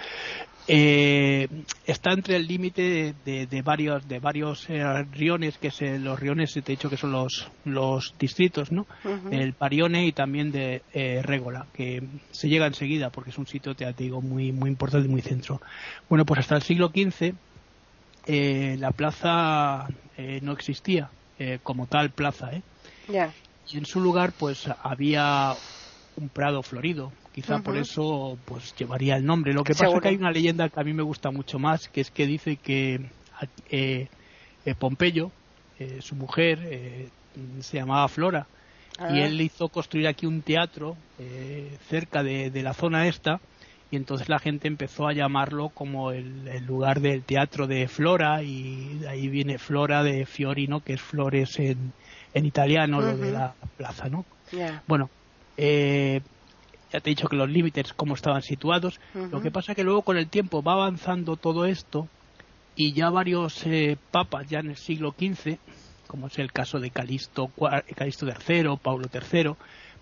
Eh, 0.69 1.47
está 1.85 2.11
entre 2.11 2.35
el 2.35 2.45
límite 2.45 3.15
de, 3.23 3.47
de, 3.47 3.61
varios 3.61 4.05
de 4.05 4.19
varios 4.19 4.69
eh, 4.69 4.83
riones, 5.13 5.57
que 5.57 5.69
es 5.69 5.81
los 6.01 6.19
riones, 6.19 6.53
te 6.53 6.59
he 6.59 6.75
dicho 6.75 6.89
que 6.89 6.97
son 6.97 7.13
los, 7.13 7.49
los 7.63 8.13
distritos, 8.19 8.71
¿no? 8.73 8.85
El 9.31 9.53
Parione 9.53 10.05
y 10.05 10.11
también 10.11 10.51
de 10.51 10.81
eh, 10.93 11.21
Régola, 11.23 11.67
que 11.73 12.03
se 12.31 12.49
llega 12.49 12.67
enseguida 12.67 13.11
porque 13.11 13.29
es 13.29 13.37
un 13.37 13.47
sitio, 13.47 13.75
te 13.75 13.91
digo, 13.93 14.21
muy, 14.21 14.51
muy 14.51 14.69
importante 14.69 15.07
muy 15.07 15.21
centro. 15.21 15.61
Bueno, 16.09 16.25
pues 16.25 16.41
hasta 16.41 16.57
el 16.57 16.63
siglo 16.63 16.89
XV 16.89 17.33
eh, 18.27 18.75
la 18.77 18.91
plaza 18.91 19.87
eh, 20.17 20.39
no 20.41 20.51
existía 20.53 21.09
eh, 21.39 21.59
como 21.63 21.87
tal 21.87 22.09
plaza. 22.09 22.51
¿eh? 22.51 22.61
Y 23.69 23.77
en 23.77 23.85
su 23.85 23.99
lugar 23.99 24.33
pues 24.37 24.67
había 24.83 25.53
un 26.15 26.29
prado 26.29 26.63
florido. 26.63 27.11
Quizá 27.33 27.59
por 27.59 27.77
eso 27.77 28.37
pues 28.45 28.75
llevaría 28.75 29.15
el 29.15 29.25
nombre. 29.25 29.53
Lo 29.53 29.63
que 29.63 29.73
pasa 29.73 29.89
es 29.89 30.01
que 30.01 30.07
hay 30.07 30.15
una 30.15 30.31
leyenda 30.31 30.69
que 30.69 30.79
a 30.79 30.83
mí 30.83 30.93
me 30.93 31.03
gusta 31.03 31.29
mucho 31.29 31.59
más, 31.59 31.87
que 31.87 32.01
es 32.01 32.09
que 32.09 32.25
dice 32.25 32.55
que 32.55 32.99
Pompeyo, 34.79 35.31
su 35.99 36.15
mujer, 36.15 37.11
se 37.59 37.77
llamaba 37.77 38.07
Flora. 38.07 38.47
Y 38.99 39.19
ah. 39.19 39.27
él 39.27 39.39
hizo 39.39 39.69
construir 39.69 40.07
aquí 40.07 40.25
un 40.25 40.41
teatro 40.41 40.97
cerca 41.87 42.23
de, 42.23 42.49
de 42.49 42.63
la 42.63 42.73
zona 42.73 43.07
esta 43.07 43.39
y 43.89 43.95
entonces 43.95 44.29
la 44.29 44.39
gente 44.39 44.67
empezó 44.67 45.07
a 45.07 45.13
llamarlo 45.13 45.69
como 45.69 46.11
el, 46.11 46.65
lugar 46.65 46.99
del 46.99 47.23
teatro 47.23 47.67
de 47.67 47.87
Flora 47.87 48.43
y 48.43 48.99
de 48.99 49.09
ahí 49.09 49.27
viene 49.29 49.57
Flora 49.57 50.03
de 50.03 50.25
Fiorino 50.25 50.81
que 50.81 50.93
es 50.93 51.01
flores 51.01 51.59
en, 51.59 51.93
en 52.33 52.45
italiano 52.45 53.01
lo 53.01 53.15
de 53.15 53.31
la 53.31 53.53
plaza 53.77 54.09
no 54.09 54.25
bueno 54.87 55.09
eh, 55.57 56.21
ya 56.91 56.99
te 56.99 57.09
he 57.09 57.15
dicho 57.15 57.27
que 57.27 57.35
los 57.35 57.49
límites 57.49 57.91
cómo 57.93 58.13
estaban 58.13 58.41
situados. 58.41 58.99
Lo 59.13 59.41
que 59.41 59.51
pasa 59.51 59.75
que 59.75 59.83
luego 59.83 60.03
con 60.03 60.17
el 60.17 60.29
tiempo 60.29 60.63
va 60.63 60.73
avanzando 60.73 61.35
todo 61.35 61.65
esto 61.65 62.07
y 62.75 62.93
ya 62.93 63.09
varios 63.09 63.65
eh, 63.65 63.97
papas 64.11 64.47
ya 64.47 64.59
en 64.59 64.69
el 64.69 64.77
siglo 64.77 65.13
XV 65.17 65.57
como 66.07 66.27
es 66.27 66.39
el 66.39 66.51
caso 66.51 66.79
de 66.79 66.89
Calisto, 66.89 67.51
Calisto 67.95 68.25
III, 68.25 68.77
Paulo 68.81 69.07
III, 69.13 69.55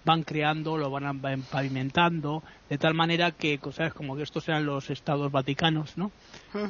van 0.05 0.23
creando, 0.23 0.77
lo 0.77 0.89
van 0.89 1.19
pavimentando, 1.51 2.43
de 2.69 2.77
tal 2.77 2.93
manera 2.93 3.31
que, 3.31 3.57
cosas 3.57 3.93
como 3.93 4.15
que 4.15 4.23
estos 4.23 4.47
eran 4.47 4.65
los 4.65 4.89
estados 4.89 5.31
vaticanos, 5.31 5.97
¿no? 5.97 6.11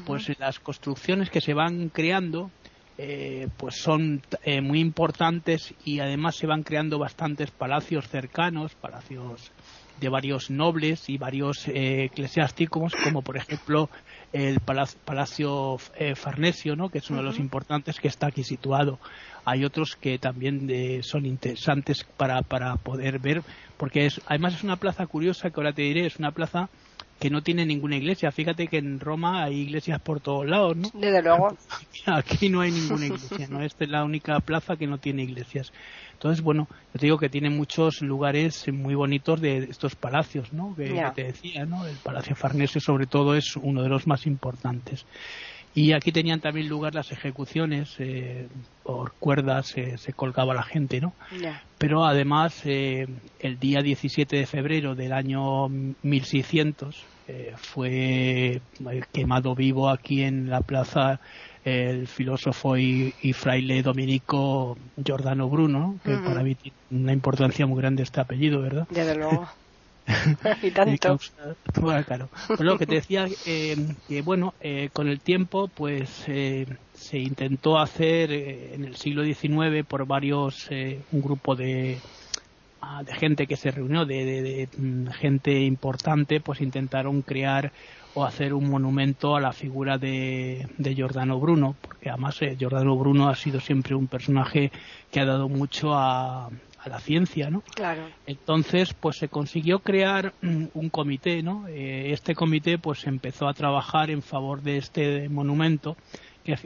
Pues 0.05 0.39
las 0.39 0.59
construcciones 0.59 1.29
que 1.29 1.41
se 1.41 1.53
van 1.53 1.89
creando, 1.89 2.49
eh, 2.97 3.49
pues 3.57 3.75
son 3.75 4.21
eh, 4.43 4.61
muy 4.61 4.79
importantes 4.79 5.73
y 5.83 5.99
además 5.99 6.37
se 6.37 6.47
van 6.47 6.63
creando 6.63 6.97
bastantes 6.97 7.51
palacios 7.51 8.07
cercanos, 8.07 8.73
palacios 8.75 9.51
de 9.99 10.09
varios 10.09 10.49
nobles 10.49 11.09
y 11.09 11.17
varios 11.17 11.67
eh, 11.67 12.05
eclesiásticos, 12.05 12.93
como 13.03 13.21
por 13.21 13.37
ejemplo 13.37 13.89
el 14.33 14.59
Palacio, 14.59 15.77
eh, 15.97 16.15
Farnesio, 16.15 16.75
¿no? 16.75 16.89
que 16.89 16.97
es 16.97 17.09
uno 17.09 17.19
de 17.19 17.25
los 17.25 17.39
importantes 17.39 17.99
que 17.99 18.09
está 18.09 18.27
aquí 18.27 18.43
situado. 18.43 18.99
Hay 19.45 19.63
otros 19.63 19.95
que 19.95 20.17
también 20.17 20.67
eh, 20.69 21.01
son 21.03 21.25
interesantes 21.25 22.03
para, 22.17 22.41
para 22.41 22.75
poder 22.77 23.19
ver, 23.19 23.43
porque 23.77 24.07
es, 24.07 24.19
además 24.25 24.55
es 24.55 24.63
una 24.63 24.77
plaza 24.77 25.05
curiosa 25.05 25.49
que 25.49 25.59
ahora 25.59 25.73
te 25.73 25.83
diré, 25.83 26.07
es 26.07 26.17
una 26.17 26.31
plaza 26.31 26.69
que 27.19 27.29
no 27.29 27.41
tiene 27.41 27.65
ninguna 27.65 27.95
iglesia. 27.95 28.31
Fíjate 28.31 28.67
que 28.67 28.77
en 28.77 28.99
Roma 28.99 29.43
hay 29.43 29.61
iglesias 29.61 30.01
por 30.01 30.19
todos 30.19 30.45
lados, 30.45 30.75
¿no? 30.75 30.89
Desde 30.93 31.21
luego. 31.21 31.55
Aquí 32.05 32.49
no 32.49 32.61
hay 32.61 32.71
ninguna 32.71 33.05
iglesia, 33.05 33.47
¿no? 33.49 33.61
Esta 33.63 33.85
es 33.85 33.89
la 33.89 34.03
única 34.03 34.39
plaza 34.41 34.75
que 34.75 34.87
no 34.87 34.97
tiene 34.97 35.23
iglesias. 35.23 35.71
Entonces, 36.13 36.43
bueno, 36.43 36.67
yo 36.93 36.99
te 36.99 37.05
digo 37.05 37.17
que 37.17 37.29
tiene 37.29 37.49
muchos 37.49 38.01
lugares 38.01 38.65
muy 38.71 38.95
bonitos 38.95 39.39
de 39.41 39.59
estos 39.69 39.95
palacios, 39.95 40.51
¿no? 40.53 40.75
Que, 40.75 41.03
te 41.15 41.25
decía, 41.25 41.65
¿no? 41.65 41.85
El 41.85 41.97
Palacio 41.97 42.35
Farnese, 42.35 42.79
sobre 42.79 43.05
todo, 43.05 43.35
es 43.35 43.55
uno 43.55 43.81
de 43.83 43.89
los 43.89 44.07
más 44.07 44.25
importantes. 44.25 45.05
Y 45.75 45.91
aquí 45.91 46.13
tenían 46.13 46.39
también 46.39 46.69
lugar 46.69 46.95
las 46.95 47.11
ejecuciones, 47.11 47.95
eh, 47.99 48.47
por 48.83 49.11
cuerdas 49.11 49.77
eh, 49.77 49.97
se 49.97 50.13
colgaba 50.13 50.53
la 50.53 50.63
gente, 50.63 51.01
¿no? 51.01 51.13
Pero 51.77 52.05
además, 52.05 52.61
eh, 52.63 53.07
el 53.41 53.59
día 53.59 53.81
17 53.81 54.37
de 54.37 54.45
febrero 54.45 54.95
del 54.95 55.11
año 55.11 55.67
1600 55.67 57.03
fue 57.57 58.61
quemado 59.11 59.55
vivo 59.55 59.89
aquí 59.89 60.21
en 60.23 60.49
la 60.49 60.61
plaza 60.61 61.19
el 61.65 62.07
filósofo 62.07 62.77
y, 62.77 63.11
fraile 63.33 63.81
dominico 63.81 64.77
Giordano 65.03 65.49
Bruno, 65.49 65.97
que 66.05 66.15
para 66.17 66.43
mí 66.43 66.53
tiene 66.53 66.77
una 66.91 67.13
importancia 67.13 67.65
muy 67.65 67.81
grande 67.81 68.03
este 68.03 68.21
apellido, 68.21 68.61
¿verdad? 68.61 68.87
Desde 68.91 69.15
luego. 69.15 69.49
y 70.61 70.71
tanto. 70.71 71.19
claro. 72.05 72.29
Pues 72.47 72.59
lo 72.59 72.77
que 72.77 72.85
te 72.85 72.95
decía, 72.95 73.27
eh, 73.45 73.75
que 74.07 74.21
bueno, 74.21 74.53
eh, 74.61 74.89
con 74.93 75.07
el 75.07 75.19
tiempo, 75.19 75.67
pues 75.67 76.25
eh, 76.27 76.67
se 76.93 77.17
intentó 77.17 77.79
hacer 77.79 78.31
en 78.31 78.85
el 78.85 78.95
siglo 78.95 79.23
XIX 79.23 79.85
por 79.87 80.05
varios, 80.05 80.69
un 81.11 81.21
grupo 81.21 81.55
de, 81.55 81.99
ah, 82.81 83.03
de 83.03 83.13
gente 83.15 83.47
que 83.47 83.57
se 83.57 83.71
reunió, 83.71 84.05
de, 84.05 84.25
de, 84.25 84.69
mm, 84.77 85.07
gente 85.07 85.59
importante, 85.61 86.39
pues 86.39 86.61
intentaron 86.61 87.21
crear 87.21 87.71
o 88.13 88.23
hacer 88.23 88.53
un 88.53 88.69
monumento 88.69 89.35
a 89.35 89.41
la 89.41 89.51
figura 89.51 89.97
de, 89.97 90.69
de 90.77 90.95
Giordano 90.95 91.37
Bruno, 91.39 91.75
porque 91.81 92.09
además 92.09 92.39
Giordano 92.57 92.95
Bruno 92.95 93.27
ha 93.27 93.35
sido 93.35 93.59
siempre 93.59 93.93
un 93.93 94.07
personaje 94.07 94.71
que 95.11 95.19
ha 95.19 95.25
dado 95.25 95.49
mucho 95.49 95.93
a, 95.93 96.49
a 96.85 96.89
la 96.89 96.99
ciencia, 96.99 97.49
¿no? 97.49 97.61
Claro. 97.73 98.03
Entonces, 98.25 98.93
pues 98.93 99.17
se 99.17 99.27
consiguió 99.27 99.79
crear 99.79 100.33
un 100.41 100.89
comité, 100.89 101.41
¿no? 101.43 101.67
Eh, 101.67 102.11
este 102.11 102.35
comité, 102.35 102.77
pues 102.77 103.05
empezó 103.07 103.47
a 103.47 103.53
trabajar 103.53 104.09
en 104.09 104.21
favor 104.21 104.61
de 104.61 104.77
este 104.77 105.29
monumento 105.29 105.97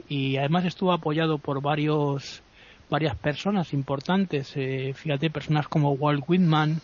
y 0.08 0.36
además 0.36 0.66
estuvo 0.66 0.92
apoyado 0.92 1.38
por 1.38 1.62
varios 1.62 2.42
varias 2.90 3.16
personas 3.16 3.72
importantes, 3.72 4.52
eh, 4.56 4.92
fíjate, 4.94 5.30
personas 5.30 5.68
como 5.68 5.92
Walt 5.92 6.24
Whitman, 6.26 6.80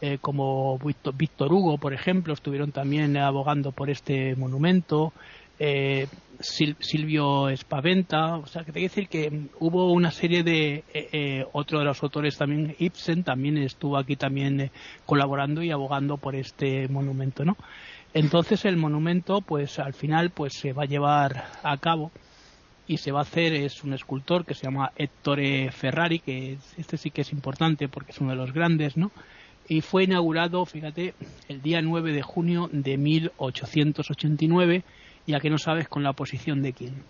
eh, 0.00 0.16
como 0.18 0.78
Víctor 1.14 1.52
Hugo, 1.52 1.76
por 1.76 1.92
ejemplo, 1.92 2.32
estuvieron 2.32 2.72
también 2.72 3.18
abogando 3.18 3.70
por 3.70 3.90
este 3.90 4.34
monumento. 4.34 5.12
Eh, 5.62 6.06
Silvio 6.40 7.50
Espaventa, 7.50 8.36
o 8.36 8.46
sea, 8.46 8.64
que 8.64 8.72
te 8.72 8.80
decir 8.80 9.08
que 9.08 9.48
hubo 9.58 9.92
una 9.92 10.10
serie 10.10 10.42
de 10.42 10.84
eh, 10.94 11.08
eh, 11.12 11.44
otro 11.52 11.80
de 11.80 11.84
los 11.84 12.02
autores 12.02 12.38
también 12.38 12.74
Ibsen 12.78 13.24
también 13.24 13.58
estuvo 13.58 13.98
aquí 13.98 14.16
también 14.16 14.70
colaborando 15.04 15.62
y 15.62 15.70
abogando 15.70 16.16
por 16.16 16.34
este 16.34 16.88
monumento, 16.88 17.44
¿no? 17.44 17.58
Entonces 18.14 18.64
el 18.64 18.78
monumento, 18.78 19.42
pues 19.42 19.78
al 19.78 19.92
final, 19.92 20.30
pues 20.30 20.54
se 20.54 20.72
va 20.72 20.84
a 20.84 20.86
llevar 20.86 21.44
a 21.62 21.76
cabo 21.76 22.10
y 22.86 22.96
se 22.96 23.12
va 23.12 23.18
a 23.18 23.24
hacer 23.24 23.52
es 23.52 23.84
un 23.84 23.92
escultor 23.92 24.46
que 24.46 24.54
se 24.54 24.64
llama 24.64 24.92
Ettore 24.96 25.70
Ferrari, 25.72 26.20
que 26.20 26.56
este 26.78 26.96
sí 26.96 27.10
que 27.10 27.20
es 27.20 27.32
importante 27.32 27.86
porque 27.86 28.12
es 28.12 28.18
uno 28.18 28.30
de 28.30 28.36
los 28.36 28.54
grandes, 28.54 28.96
¿no? 28.96 29.12
Y 29.68 29.82
fue 29.82 30.04
inaugurado, 30.04 30.64
fíjate, 30.64 31.12
el 31.48 31.60
día 31.60 31.82
9 31.82 32.14
de 32.14 32.22
junio 32.22 32.70
de 32.72 32.96
1889 32.96 34.84
ya 35.30 35.40
que 35.40 35.50
no 35.50 35.58
sabes 35.58 35.88
con 35.88 36.02
la 36.02 36.12
posición 36.12 36.62
de 36.62 36.72
quién. 36.72 37.02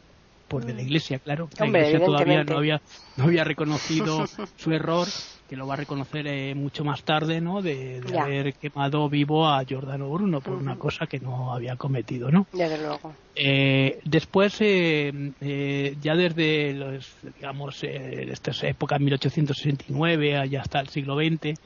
Pues 0.51 0.67
de 0.67 0.75
la 0.75 0.83
mm. 0.83 0.87
iglesia, 0.87 1.19
claro. 1.21 1.49
La 1.61 1.67
iglesia 1.69 2.05
todavía 2.05 2.43
no 2.43 2.59
había, 2.59 2.81
no 3.17 3.25
había 3.25 3.45
reconocido 3.45 4.25
su 4.57 4.73
error, 4.73 5.07
que 5.49 5.55
lo 5.55 5.65
va 5.65 5.75
a 5.75 5.77
reconocer 5.77 6.27
eh, 6.27 6.57
mucho 6.57 6.85
más 6.85 7.05
tarde, 7.05 7.41
¿no? 7.41 7.63
De, 7.63 8.01
haber 8.21 8.55
quemado 8.55 9.09
vivo 9.09 9.49
a 9.49 9.65
Giordano 9.65 10.11
Bruno 10.11 10.41
por 10.41 10.55
una 10.55 10.75
cosa 10.77 11.07
que 11.07 11.21
no 11.21 11.55
había 11.55 11.77
cometido, 11.77 12.33
¿no? 12.33 12.49
Desde 12.53 12.79
luego. 12.79 13.15
Eh, 13.37 14.01
después, 14.05 14.57
eh, 14.61 15.95
ya 16.03 16.17
desde, 16.17 16.73
los, 16.75 17.15
digamos, 17.37 17.85
esta 17.85 18.51
época, 18.67 18.99
1869, 18.99 20.37
allá 20.37 20.63
hasta 20.63 20.81
el 20.81 20.89
siglo 20.89 21.17
XX, 21.17 21.61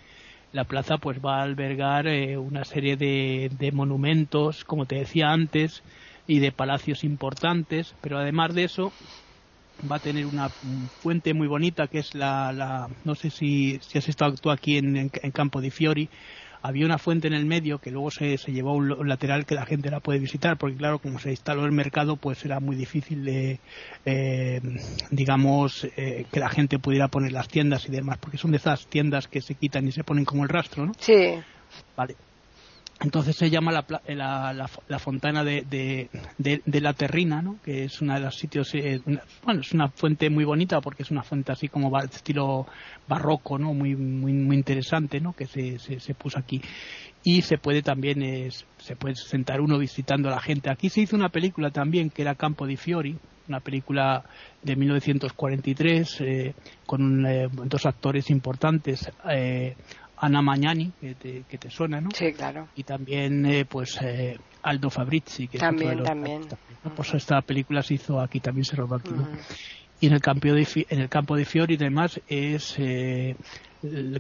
la 0.53 0.65
plaza 0.65 0.99
pues 0.99 1.25
va 1.25 1.39
a 1.39 1.43
albergar 1.43 2.07
una 2.37 2.65
serie 2.65 2.97
de, 2.97 3.51
de 3.59 3.73
monumentos, 3.73 4.63
como 4.65 4.85
te 4.85 4.97
decía 4.97 5.31
antes, 5.31 5.83
y 6.27 6.39
de 6.39 6.53
palacios 6.53 7.05
importantes, 7.05 7.95
pero 8.01 8.19
además 8.19 8.55
de 8.55 8.65
eso 8.65 8.93
va 9.91 9.97
a 9.97 10.01
tener 10.01 10.27
una 10.27 10.51
fuente 11.01 11.35
muy 11.35 11.49
bonita 11.49 11.89
que 11.89 11.99
es 11.99 12.15
la, 12.15 12.53
la 12.53 12.89
no 13.05 13.15
sé 13.15 13.31
si, 13.31 13.79
si 13.81 13.99
has 13.99 14.09
estado 14.09 14.35
tú 14.37 14.51
aquí 14.51 14.79
en, 14.79 14.97
en, 14.97 15.31
Campo 15.33 15.61
di 15.61 15.71
Fiori, 15.71 16.09
había 16.63 16.87
una 16.87 16.99
fuente 16.99 17.27
en 17.27 17.35
el 17.35 17.45
medio 17.45 17.79
que 17.79 17.91
luego 17.91 18.11
se, 18.11 18.39
se 18.39 18.53
llevó 18.53 18.71
a 18.71 18.75
un 18.75 19.09
lateral 19.09 19.45
que 19.45 19.55
la 19.55 19.67
gente 19.67 19.91
la 19.91 20.01
puede 20.01 20.19
visitar, 20.19 20.57
porque 20.57 20.77
claro, 20.77 20.99
como 20.99 21.19
se 21.19 21.31
instaló 21.31 21.67
el 21.67 21.73
mercado, 21.73 22.17
pues 22.17 22.43
era 22.45 22.61
muy 22.61 22.77
difícil 22.77 23.25
de, 23.25 23.61
eh, 24.07 24.61
digamos, 25.11 25.87
eh, 25.97 26.25
que 26.33 26.41
la 26.41 26.49
gente 26.49 26.79
pudiera 26.79 27.09
poner 27.09 27.33
las 27.33 27.49
tiendas 27.49 27.87
y 27.87 27.93
demás, 27.93 28.17
porque 28.19 28.39
son 28.39 28.53
de 28.53 28.57
esas 28.59 28.87
tiendas 28.89 29.29
que 29.29 29.43
se 29.43 29.57
quitan 29.57 29.87
y 29.87 29.93
se 29.93 30.05
ponen 30.05 30.25
como 30.25 30.45
el 30.45 30.49
rastro, 30.49 30.87
¿no? 30.87 30.93
Sí. 30.99 31.35
Vale. 31.97 32.17
Entonces 33.01 33.37
se 33.37 33.51
llama 33.51 33.73
la, 33.73 33.85
la, 34.09 34.69
la, 34.89 34.99
fontana 34.99 35.43
de, 35.43 35.65
de, 36.39 36.81
la 36.81 36.93
Terrina, 36.95 37.43
¿no? 37.43 37.59
que 37.63 37.85
es 37.85 38.01
una 38.01 38.15
de 38.15 38.21
los 38.21 38.37
sitios, 38.37 38.73
eh, 38.75 39.01
bueno, 39.43 39.61
es 39.61 39.73
una 39.73 39.89
fuente 39.89 40.31
muy 40.31 40.45
bonita 40.45 40.81
porque 40.81 41.03
es 41.03 41.11
una 41.11 41.23
fuente 41.23 41.53
así 41.53 41.69
como 41.69 41.91
de 41.99 42.07
estilo 42.07 42.67
barroco, 43.09 43.59
¿no? 43.59 43.75
muy, 43.75 43.97
muy, 43.97 44.33
muy 44.33 44.57
interesante, 44.57 45.21
¿no? 45.21 45.33
que 45.33 45.47
se, 45.47 45.79
se, 45.79 46.15
puso 46.15 46.39
aquí. 46.39 46.63
Y 47.25 47.43
se 47.43 47.59
puede 47.59 47.83
también, 47.83 48.51
se 48.79 48.97
puede 48.97 49.17
sentar 49.17 49.61
uno 49.61 49.79
visitando 49.79 50.29
a 50.29 50.33
la 50.33 50.41
gente. 50.41 50.71
Aquí 50.71 50.89
se 50.89 51.01
hizo 51.01 51.17
una 51.17 51.31
película 51.31 51.71
también 51.71 52.11
que 52.11 52.23
era 52.23 52.37
Campo 52.37 52.67
di 52.67 52.77
Fiori, 52.77 53.19
una 53.49 53.61
película 53.61 54.25
de 54.63 54.77
1943 54.77 56.21
eh, 56.21 56.55
con 56.87 57.27
eh, 57.27 57.49
dos 57.51 57.87
actores 57.87 58.31
importantes, 58.31 59.11
eh, 59.31 59.77
Ana 60.17 60.43
Magnani, 60.43 60.93
que 61.01 61.15
te, 61.15 61.45
que 61.45 61.59
te 61.59 61.71
suena, 61.71 62.01
¿no? 62.01 62.11
Sí, 62.15 62.33
claro. 62.33 62.69
Y 62.75 62.85
también, 62.85 63.45
eh, 63.47 63.65
pues, 63.65 63.99
eh, 64.01 64.39
Aldo 64.63 64.91
Fabrizi, 64.91 65.49
que 65.49 65.59
también, 65.59 65.93
es 65.93 66.01
otro 66.01 66.15
de 66.25 66.37
los, 66.37 66.49
también. 66.49 66.95
Pues 66.95 67.15
esta 67.15 67.43
película 67.43 67.83
se 67.83 67.95
hizo 67.95 68.21
aquí, 68.21 68.41
también 68.41 68.65
se 68.65 68.77
rodó 68.77 68.97
aquí, 68.97 69.11
¿no? 69.11 69.29
Y 70.01 70.07
en 70.07 70.13
el, 70.13 70.21
campo 70.21 70.49
de, 70.49 70.87
en 70.89 71.01
el 71.01 71.09
campo 71.09 71.37
de 71.37 71.45
Fiori, 71.45 71.77
además, 71.77 72.21
es, 72.27 72.75
eh, 72.79 73.37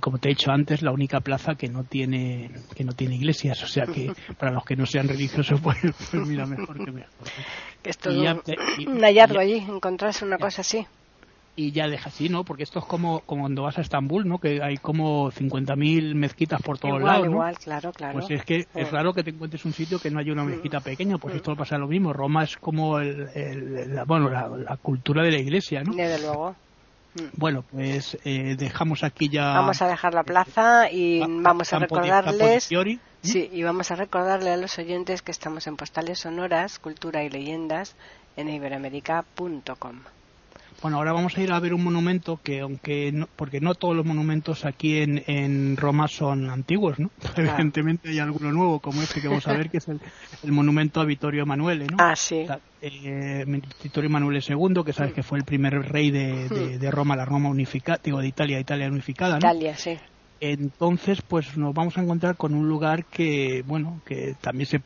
como 0.00 0.18
te 0.18 0.28
he 0.28 0.30
dicho 0.30 0.50
antes, 0.50 0.82
la 0.82 0.92
única 0.92 1.20
plaza 1.20 1.56
que 1.56 1.68
no 1.68 1.84
tiene 1.84 2.50
que 2.74 2.84
no 2.84 2.92
tiene 2.92 3.16
iglesias. 3.16 3.62
O 3.62 3.66
sea 3.66 3.86
que 3.86 4.12
para 4.38 4.52
los 4.52 4.64
que 4.64 4.76
no 4.76 4.86
sean 4.86 5.08
religiosos, 5.08 5.60
pues, 5.60 5.78
pues 6.10 6.26
mira, 6.26 6.46
mejor 6.46 6.84
que 6.84 6.92
mejor. 6.92 7.28
Es 7.82 7.98
todo 7.98 8.14
un 8.86 9.00
hallazgo 9.02 9.38
allí, 9.38 9.58
encontrarse 9.58 10.24
una 10.24 10.38
cosa 10.38 10.62
así 10.62 10.86
y 11.56 11.72
ya 11.72 11.86
deja 11.86 12.08
así, 12.08 12.28
¿no? 12.28 12.44
Porque 12.44 12.64
esto 12.64 12.80
es 12.80 12.84
como, 12.84 13.20
como 13.20 13.42
cuando 13.42 13.62
vas 13.62 13.78
a 13.78 13.80
Estambul, 13.80 14.26
¿no? 14.26 14.38
Que 14.38 14.60
hay 14.62 14.76
como 14.78 15.30
50.000 15.30 16.14
mezquitas 16.14 16.60
por 16.62 16.78
todos 16.78 17.00
lados, 17.00 17.26
¿no? 17.26 17.32
Igual, 17.32 17.58
claro, 17.58 17.92
claro. 17.92 18.18
Pues 18.18 18.30
es 18.30 18.44
que 18.44 18.66
es 18.74 18.90
raro 18.90 19.14
que 19.14 19.22
te 19.22 19.30
encuentres 19.30 19.64
un 19.64 19.72
sitio 19.72 20.00
que 20.00 20.10
no 20.10 20.18
haya 20.18 20.32
una 20.32 20.44
mezquita 20.44 20.80
pequeña, 20.80 21.18
pues 21.18 21.36
esto 21.36 21.54
pasa 21.54 21.78
lo 21.78 21.86
mismo. 21.86 22.12
Roma 22.12 22.44
es 22.44 22.56
como 22.56 22.98
el, 22.98 23.94
la, 23.94 24.04
bueno, 24.04 24.28
la, 24.28 24.76
cultura 24.82 25.22
de 25.22 25.30
la 25.30 25.38
iglesia, 25.38 25.82
¿no? 25.84 25.94
Desde 25.94 26.20
luego. 26.20 26.56
Bueno, 27.36 27.64
pues 27.70 28.18
eh, 28.24 28.56
dejamos 28.58 29.04
aquí 29.04 29.28
ya. 29.28 29.52
Vamos 29.52 29.80
a 29.82 29.86
dejar 29.86 30.14
la 30.14 30.24
plaza 30.24 30.90
y 30.90 31.20
vamos 31.20 31.72
a 31.72 31.78
recordarles. 31.78 32.68
sí, 33.22 33.48
y 33.52 33.62
vamos 33.62 33.92
a 33.92 33.94
recordarle 33.94 34.50
a 34.50 34.56
los 34.56 34.76
oyentes 34.78 35.22
que 35.22 35.30
estamos 35.30 35.68
en 35.68 35.76
Postales 35.76 36.18
Sonoras, 36.18 36.80
Cultura 36.80 37.22
y 37.22 37.30
Leyendas 37.30 37.94
en 38.36 38.48
iberoamérica.com. 38.48 40.00
Bueno, 40.84 40.98
ahora 40.98 41.14
vamos 41.14 41.34
a 41.38 41.40
ir 41.40 41.50
a 41.50 41.58
ver 41.60 41.72
un 41.72 41.82
monumento 41.82 42.38
que, 42.42 42.60
aunque 42.60 43.10
no, 43.10 43.26
porque 43.36 43.58
no 43.58 43.74
todos 43.74 43.96
los 43.96 44.04
monumentos 44.04 44.66
aquí 44.66 44.98
en, 44.98 45.24
en 45.26 45.78
Roma 45.78 46.08
son 46.08 46.50
antiguos, 46.50 46.98
¿no? 46.98 47.10
Evidentemente 47.38 48.10
hay 48.10 48.18
alguno 48.18 48.52
nuevo, 48.52 48.80
como 48.80 49.00
este 49.00 49.22
que 49.22 49.28
vamos 49.28 49.48
a 49.48 49.54
ver, 49.54 49.70
que 49.70 49.78
es 49.78 49.88
el, 49.88 49.98
monumento 50.52 51.00
a 51.00 51.06
Vittorio 51.06 51.44
Emanuele, 51.44 51.86
¿no? 51.86 51.96
Ah, 51.98 52.14
sí. 52.14 52.46
Eh, 52.82 53.46
Vittorio 53.82 54.10
Emanuele 54.10 54.42
II, 54.46 54.84
que 54.84 54.92
sabes 54.92 55.14
que 55.14 55.22
fue 55.22 55.38
el 55.38 55.46
primer 55.46 55.72
rey 55.90 56.10
de, 56.10 56.50
de, 56.78 56.90
Roma, 56.90 57.16
la 57.16 57.24
Roma 57.24 57.48
unificada, 57.48 57.98
digo, 58.04 58.20
de 58.20 58.28
Italia, 58.28 58.60
Italia 58.60 58.86
unificada, 58.86 59.38
¿no? 59.38 59.38
Italia, 59.38 59.78
sí. 59.78 59.96
Entonces 60.40 61.22
pues 61.22 61.56
nos 61.56 61.74
vamos 61.74 61.96
a 61.96 62.02
encontrar 62.02 62.36
con 62.36 62.54
un 62.54 62.68
lugar 62.68 63.04
que 63.04 63.62
bueno 63.66 64.00
que 64.04 64.34
también 64.40 64.66
se 64.66 64.82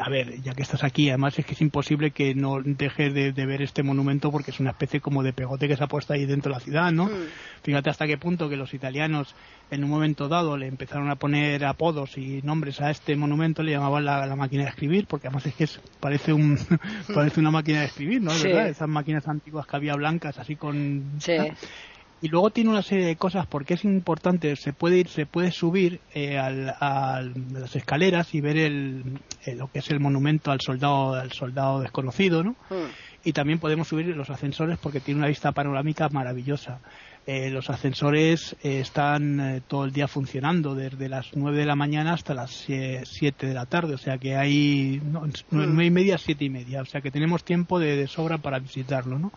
a 0.00 0.10
ver 0.10 0.42
ya 0.42 0.54
que 0.54 0.62
estás 0.62 0.82
aquí 0.84 1.08
además 1.08 1.38
es 1.38 1.46
que 1.46 1.54
es 1.54 1.60
imposible 1.60 2.10
que 2.10 2.34
no 2.34 2.60
dejes 2.62 3.14
de, 3.14 3.32
ver 3.32 3.62
este 3.62 3.82
monumento 3.82 4.30
porque 4.30 4.50
es 4.50 4.60
una 4.60 4.70
especie 4.70 5.00
como 5.00 5.22
de 5.22 5.32
pegote 5.32 5.68
que 5.68 5.76
se 5.76 5.84
ha 5.84 5.86
puesto 5.86 6.12
ahí 6.12 6.26
dentro 6.26 6.52
de 6.52 6.58
la 6.58 6.64
ciudad 6.64 6.92
no 6.92 7.06
mm. 7.06 7.28
fíjate 7.62 7.90
hasta 7.90 8.06
qué 8.06 8.18
punto 8.18 8.48
que 8.48 8.56
los 8.56 8.74
italianos 8.74 9.34
en 9.70 9.84
un 9.84 9.90
momento 9.90 10.28
dado 10.28 10.56
le 10.56 10.66
empezaron 10.66 11.10
a 11.10 11.16
poner 11.16 11.64
apodos 11.64 12.18
y 12.18 12.42
nombres 12.42 12.80
a 12.80 12.90
este 12.90 13.16
monumento 13.16 13.62
le 13.62 13.72
llamaban 13.72 14.04
la, 14.04 14.36
máquina 14.36 14.64
de 14.64 14.70
escribir 14.70 15.06
porque 15.06 15.28
además 15.28 15.46
es 15.46 15.54
que 15.54 15.68
parece 16.00 16.32
un 16.32 16.58
parece 17.14 17.40
una 17.40 17.50
máquina 17.50 17.80
de 17.80 17.86
escribir 17.86 18.20
no 18.20 18.32
verdad 18.32 18.68
esas 18.68 18.88
máquinas 18.88 19.26
antiguas 19.28 19.66
que 19.66 19.76
había 19.76 19.94
blancas 19.94 20.38
así 20.38 20.56
con 20.56 21.04
sí 21.18 21.36
y 22.20 22.28
luego 22.28 22.50
tiene 22.50 22.70
una 22.70 22.82
serie 22.82 23.06
de 23.06 23.16
cosas 23.16 23.46
porque 23.46 23.74
es 23.74 23.84
importante 23.84 24.56
se 24.56 24.72
puede 24.72 24.98
ir 24.98 25.08
se 25.08 25.26
puede 25.26 25.52
subir 25.52 26.00
eh, 26.14 26.38
al, 26.38 26.70
a 26.80 27.22
las 27.52 27.76
escaleras 27.76 28.34
y 28.34 28.40
ver 28.40 28.56
el, 28.56 29.20
eh, 29.44 29.54
lo 29.54 29.70
que 29.70 29.78
es 29.78 29.90
el 29.90 30.00
monumento 30.00 30.50
al 30.50 30.60
soldado 30.60 31.14
al 31.14 31.32
soldado 31.32 31.80
desconocido 31.80 32.42
no 32.42 32.52
hmm. 32.70 33.24
y 33.24 33.32
también 33.32 33.58
podemos 33.58 33.88
subir 33.88 34.06
los 34.08 34.30
ascensores 34.30 34.78
porque 34.78 35.00
tiene 35.00 35.18
una 35.18 35.28
vista 35.28 35.52
panorámica 35.52 36.08
maravillosa. 36.08 36.80
Eh, 37.26 37.50
los 37.50 37.68
ascensores 37.68 38.56
están 38.62 39.62
todo 39.68 39.84
el 39.84 39.92
día 39.92 40.08
funcionando 40.08 40.74
desde 40.74 41.10
las 41.10 41.26
9 41.34 41.58
de 41.58 41.66
la 41.66 41.76
mañana 41.76 42.14
hasta 42.14 42.32
las 42.32 42.52
7 42.52 43.46
de 43.46 43.52
la 43.52 43.66
tarde 43.66 43.94
o 43.94 43.98
sea 43.98 44.16
que 44.16 44.34
hay 44.34 45.02
no, 45.04 45.28
nueve 45.50 45.84
y 45.84 45.90
media 45.90 46.16
siete 46.16 46.46
y 46.46 46.48
media 46.48 46.80
o 46.80 46.86
sea 46.86 47.02
que 47.02 47.10
tenemos 47.10 47.44
tiempo 47.44 47.78
de, 47.78 48.06
sobra 48.06 48.38
para 48.38 48.60
visitarlo 48.60 49.18
no 49.18 49.30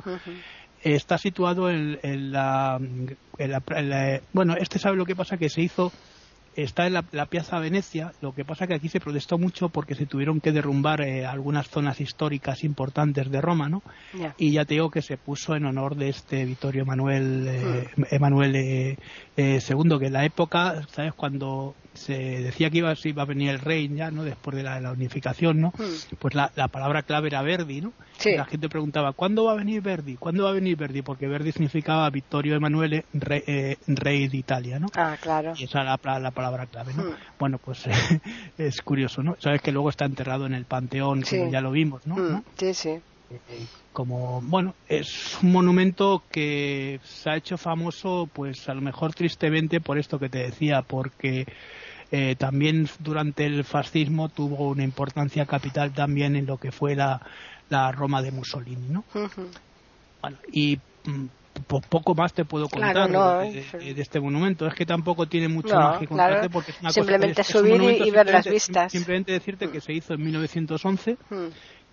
está 0.83 1.17
situado 1.17 1.69
en, 1.69 2.31
la, 2.31 2.79
Bueno, 4.33 4.55
este 4.57 4.79
sabe 4.79 4.97
lo 4.97 5.05
que 5.05 5.15
pasa, 5.15 5.37
que 5.37 5.49
se 5.49 5.61
hizo... 5.61 5.91
Está 6.53 6.85
en 6.85 6.91
la, 6.91 7.25
Piazza 7.27 7.59
Venecia, 7.59 8.11
lo 8.19 8.35
que 8.35 8.43
pasa 8.43 8.67
que 8.67 8.73
aquí 8.73 8.89
se 8.89 8.99
protestó 8.99 9.37
mucho 9.37 9.69
porque 9.69 9.95
se 9.95 10.05
tuvieron 10.05 10.41
que 10.41 10.51
derrumbar 10.51 10.99
eh, 10.99 11.25
algunas 11.25 11.69
zonas 11.69 12.01
históricas 12.01 12.65
importantes 12.65 13.31
de 13.31 13.39
Roma, 13.39 13.69
¿no? 13.69 13.81
Y 14.37 14.51
ya 14.51 14.65
te 14.65 14.73
digo 14.73 14.91
que 14.91 15.01
se 15.01 15.15
puso 15.15 15.55
en 15.55 15.65
honor 15.65 15.95
de 15.95 16.09
este 16.09 16.43
Vittorio 16.43 16.81
Emanuel, 16.81 17.47
eh, 17.47 17.87
hmm. 17.95 18.03
Emanuel 18.11 18.55
II, 18.57 18.97
eh, 19.37 19.59
que 19.97 20.05
en 20.07 20.13
la 20.13 20.25
época, 20.25 20.81
¿sabes? 20.89 21.13
Cuando 21.13 21.73
se 21.93 22.13
decía 22.13 22.69
que 22.69 22.79
iba, 22.79 22.93
iba 23.03 23.23
a 23.23 23.25
venir 23.25 23.49
el 23.49 23.59
rey 23.59 23.89
ya, 23.93 24.11
¿no? 24.11 24.23
Después 24.23 24.55
de 24.55 24.63
la, 24.63 24.91
unificación, 24.91 25.59
¿no? 25.59 25.73
Hmm. 25.77 26.15
Pues 26.19 26.35
la, 26.35 26.49
palabra 26.69 27.03
clave 27.03 27.27
era 27.27 27.41
Verdi, 27.41 27.81
¿no? 27.81 27.93
La 28.23 28.45
gente 28.45 28.69
preguntaba, 28.69 29.13
¿cuándo 29.13 29.45
va 29.45 29.53
a 29.53 29.55
venir 29.55 29.81
Verdi? 29.81 30.15
¿Cuándo 30.15 30.43
va 30.43 30.51
a 30.51 30.53
venir 30.53 30.77
Verdi? 30.77 31.01
Porque 31.01 31.27
Verdi 31.27 31.51
significaba 31.51 32.09
Vittorio 32.09 32.55
Emanuele, 32.55 33.05
rey, 33.13 33.43
eh, 33.47 33.77
rey 33.87 34.27
de 34.27 34.37
Italia, 34.37 34.79
¿no? 34.79 34.87
Ah, 34.95 35.17
claro. 35.19 35.53
Y 35.57 35.63
esa 35.63 35.81
era 35.81 36.19
la, 36.19 36.31
palabra 36.31 36.67
clave, 36.67 36.93
¿no? 36.93 37.03
Hmm. 37.03 37.15
Bueno, 37.39 37.57
pues 37.57 37.83
es 38.57 38.81
curioso, 38.81 39.23
¿no? 39.23 39.35
Sabes 39.39 39.61
que 39.61 39.71
luego 39.71 39.89
está 39.89 40.05
enterrado 40.05 40.45
en 40.45 40.53
el 40.53 40.65
Panteón, 40.65 41.23
como 41.23 41.51
ya 41.51 41.61
lo 41.61 41.71
vimos, 41.71 42.05
¿no? 42.05 42.15
Hmm. 42.15 42.43
Sí, 42.57 42.73
sí 42.73 43.01
como 43.93 44.41
bueno 44.41 44.73
es 44.87 45.37
un 45.41 45.51
monumento 45.51 46.23
que 46.31 46.99
se 47.03 47.29
ha 47.29 47.35
hecho 47.35 47.57
famoso 47.57 48.29
pues 48.31 48.67
a 48.69 48.73
lo 48.73 48.81
mejor 48.81 49.13
tristemente 49.13 49.81
por 49.81 49.97
esto 49.97 50.19
que 50.19 50.29
te 50.29 50.39
decía 50.39 50.81
porque 50.81 51.45
eh, 52.11 52.35
también 52.37 52.89
durante 52.99 53.45
el 53.45 53.63
fascismo 53.63 54.27
tuvo 54.29 54.69
una 54.69 54.83
importancia 54.83 55.45
capital 55.45 55.93
también 55.93 56.35
en 56.35 56.45
lo 56.45 56.57
que 56.57 56.71
fue 56.71 56.95
la, 56.95 57.21
Roma 57.93 58.21
de 58.21 58.31
Mussolini, 58.31 58.89
¿no? 58.89 59.05
bueno, 60.21 60.37
y 60.51 60.77
mm, 61.05 61.25
poco 61.89 62.13
más 62.13 62.33
te 62.33 62.43
puedo 62.43 62.67
contar 62.67 63.09
de, 63.09 63.95
este 63.97 64.19
monumento. 64.19 64.67
Es 64.67 64.73
que 64.73 64.85
tampoco 64.85 65.25
tiene 65.27 65.47
mucho 65.47 65.73
más 65.73 65.99
que 65.99 66.07
contarte 66.07 66.49
porque 66.49 66.71
es 66.71 66.81
una 66.81 66.91
simplemente 66.91 67.43
subir 67.45 67.81
y, 67.81 68.11
ver 68.11 68.29
las 68.29 68.45
vistas. 68.45 68.91
Simplemente 68.91 69.31
decirte 69.31 69.69
que 69.69 69.79
se 69.79 69.93
hizo 69.93 70.13
en 70.13 70.23
1911 70.23 71.17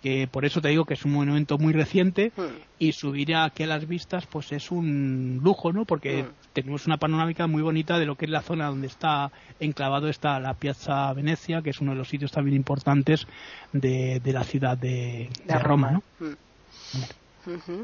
que 0.01 0.27
por 0.27 0.45
eso 0.45 0.61
te 0.61 0.69
digo 0.69 0.85
que 0.85 0.93
es 0.93 1.05
un 1.05 1.13
monumento 1.13 1.57
muy 1.57 1.73
reciente 1.73 2.31
hmm. 2.35 2.41
y 2.79 2.93
subir 2.93 3.35
aquí 3.35 3.63
a 3.63 3.67
las 3.67 3.87
vistas 3.87 4.25
pues 4.27 4.51
es 4.51 4.71
un 4.71 5.39
lujo, 5.43 5.73
¿no? 5.73 5.85
Porque 5.85 6.23
hmm. 6.23 6.27
tenemos 6.53 6.87
una 6.87 6.97
panorámica 6.97 7.47
muy 7.47 7.61
bonita 7.61 7.99
de 7.99 8.05
lo 8.05 8.15
que 8.15 8.25
es 8.25 8.31
la 8.31 8.41
zona 8.41 8.67
donde 8.67 8.87
está 8.87 9.31
enclavado 9.59 10.07
está 10.07 10.39
la 10.39 10.53
Piazza 10.53 11.11
Venecia, 11.13 11.61
que 11.61 11.71
es 11.71 11.81
uno 11.81 11.91
de 11.91 11.97
los 11.97 12.09
sitios 12.09 12.31
también 12.31 12.55
importantes 12.55 13.27
de, 13.73 14.21
la 14.25 14.43
ciudad 14.43 14.77
de, 14.77 15.29
Roma, 15.61 15.91
¿no? 15.91 16.03
Hmm. 16.19 17.83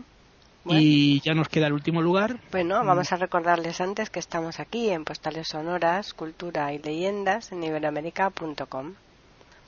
Y 0.68 1.22
ya 1.22 1.36
nos 1.36 1.48
queda 1.48 1.68
el 1.68 1.74
último 1.74 2.02
lugar. 2.02 2.40
Bueno, 2.52 2.84
vamos 2.84 3.12
a 3.12 3.18
recordarles 3.18 3.82
antes 3.82 4.10
que 4.10 4.20
estamos 4.20 4.60
aquí 4.60 4.90
en 4.90 5.06
Postales 5.06 5.50
Sonoras, 5.50 6.14
Cultura 6.14 6.74
y 6.74 6.80
Leyendas 6.80 7.52
en 7.52 7.64
iberoamérica.com. 7.64 8.96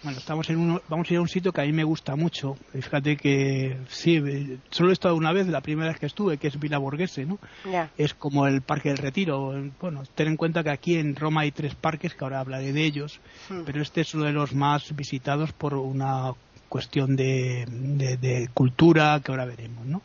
Bueno, 0.04 0.20
estamos 0.20 0.50
en 0.50 0.58
uno, 0.58 0.82
vamos 0.90 1.10
a 1.10 1.14
ir 1.14 1.18
a 1.18 1.22
un 1.22 1.28
sitio 1.28 1.52
que 1.52 1.62
a 1.62 1.66
mí 1.66 1.74
me 1.74 1.84
gusta 1.84 2.16
mucho. 2.16 2.56
Fíjate 2.72 3.18
que 3.18 3.78
sí, 3.90 4.22
solo 4.70 4.92
he 4.92 4.94
estado 4.94 5.16
una 5.16 5.34
vez, 5.34 5.48
la 5.48 5.62
primera 5.62 5.90
vez 5.90 6.00
que 6.00 6.06
estuve, 6.06 6.38
que 6.38 6.48
es 6.48 6.60
Villa 6.60 6.78
Borghese, 6.78 7.26
¿no? 7.26 7.40
Es 7.98 8.14
como 8.14 8.46
el 8.46 8.62
Parque 8.62 8.90
del 8.90 9.00
Retiro. 9.00 9.54
Bueno, 9.82 10.04
ten 10.14 10.28
en 10.28 10.38
cuenta 10.38 10.64
que 10.64 10.70
aquí 10.70 10.98
en 10.98 11.16
Roma 11.16 11.42
hay 11.42 11.52
tres 11.52 11.74
parques, 11.74 12.14
que 12.14 12.24
ahora 12.24 12.40
hablaré 12.40 12.74
de 12.74 12.86
ellos, 12.86 13.20
hmm. 13.50 13.62
pero 13.66 13.82
este 13.82 14.02
es 14.02 14.14
uno 14.14 14.26
de 14.26 14.34
los 14.34 14.54
más 14.54 14.96
visitados 14.96 15.52
por 15.52 15.74
una 15.74 16.34
cuestión 16.70 17.16
de, 17.16 17.66
de, 17.68 18.50
cultura 18.54 19.20
que 19.24 19.32
ahora 19.32 19.46
veremos, 19.46 19.86
¿no? 19.86 20.02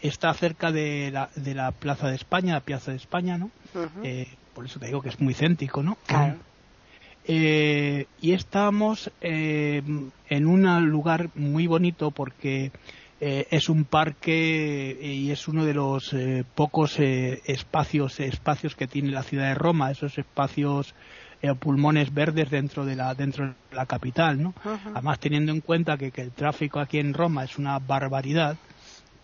Está 0.00 0.32
cerca 0.34 0.70
de 0.70 1.10
la, 1.12 1.30
de 1.34 1.54
la 1.54 1.72
Plaza 1.72 2.08
de 2.08 2.14
España, 2.14 2.54
la 2.54 2.60
Piazza 2.60 2.92
de 2.92 2.96
España, 2.96 3.36
¿no? 3.36 3.50
Eh, 4.02 4.28
por 4.54 4.64
eso 4.64 4.78
te 4.78 4.86
digo 4.86 5.02
que 5.02 5.08
es 5.08 5.20
muy 5.20 5.34
céntrico, 5.34 5.82
¿no? 5.82 5.98
Claro. 6.06 6.36
Eh, 7.28 8.06
y 8.20 8.32
estamos 8.34 9.10
eh, 9.20 9.82
en 10.28 10.46
un 10.46 10.88
lugar 10.88 11.30
muy 11.34 11.66
bonito 11.66 12.12
porque 12.12 12.70
eh, 13.20 13.48
es 13.50 13.68
un 13.68 13.84
parque 13.84 14.96
y 15.02 15.32
es 15.32 15.48
uno 15.48 15.64
de 15.64 15.74
los 15.74 16.14
pocos 16.54 17.00
espacios 17.00 18.20
espacios 18.20 18.76
que 18.76 18.86
tiene 18.86 19.10
la 19.10 19.24
ciudad 19.24 19.48
de 19.48 19.54
Roma 19.54 19.90
esos 19.90 20.18
espacios 20.18 20.94
pulmones 21.58 22.14
verdes 22.14 22.48
dentro 22.50 22.84
de 22.84 22.94
la 22.94 23.14
dentro 23.14 23.46
de 23.46 23.54
la 23.72 23.86
capital 23.86 24.40
no 24.40 24.54
además 24.94 25.18
teniendo 25.18 25.50
en 25.52 25.62
cuenta 25.62 25.96
que, 25.96 26.12
que, 26.12 26.22
el 26.22 26.30
tráfico 26.30 26.78
aquí 26.78 26.98
en 26.98 27.12
Roma 27.12 27.44
es 27.44 27.58
una 27.58 27.78
barbaridad 27.78 28.56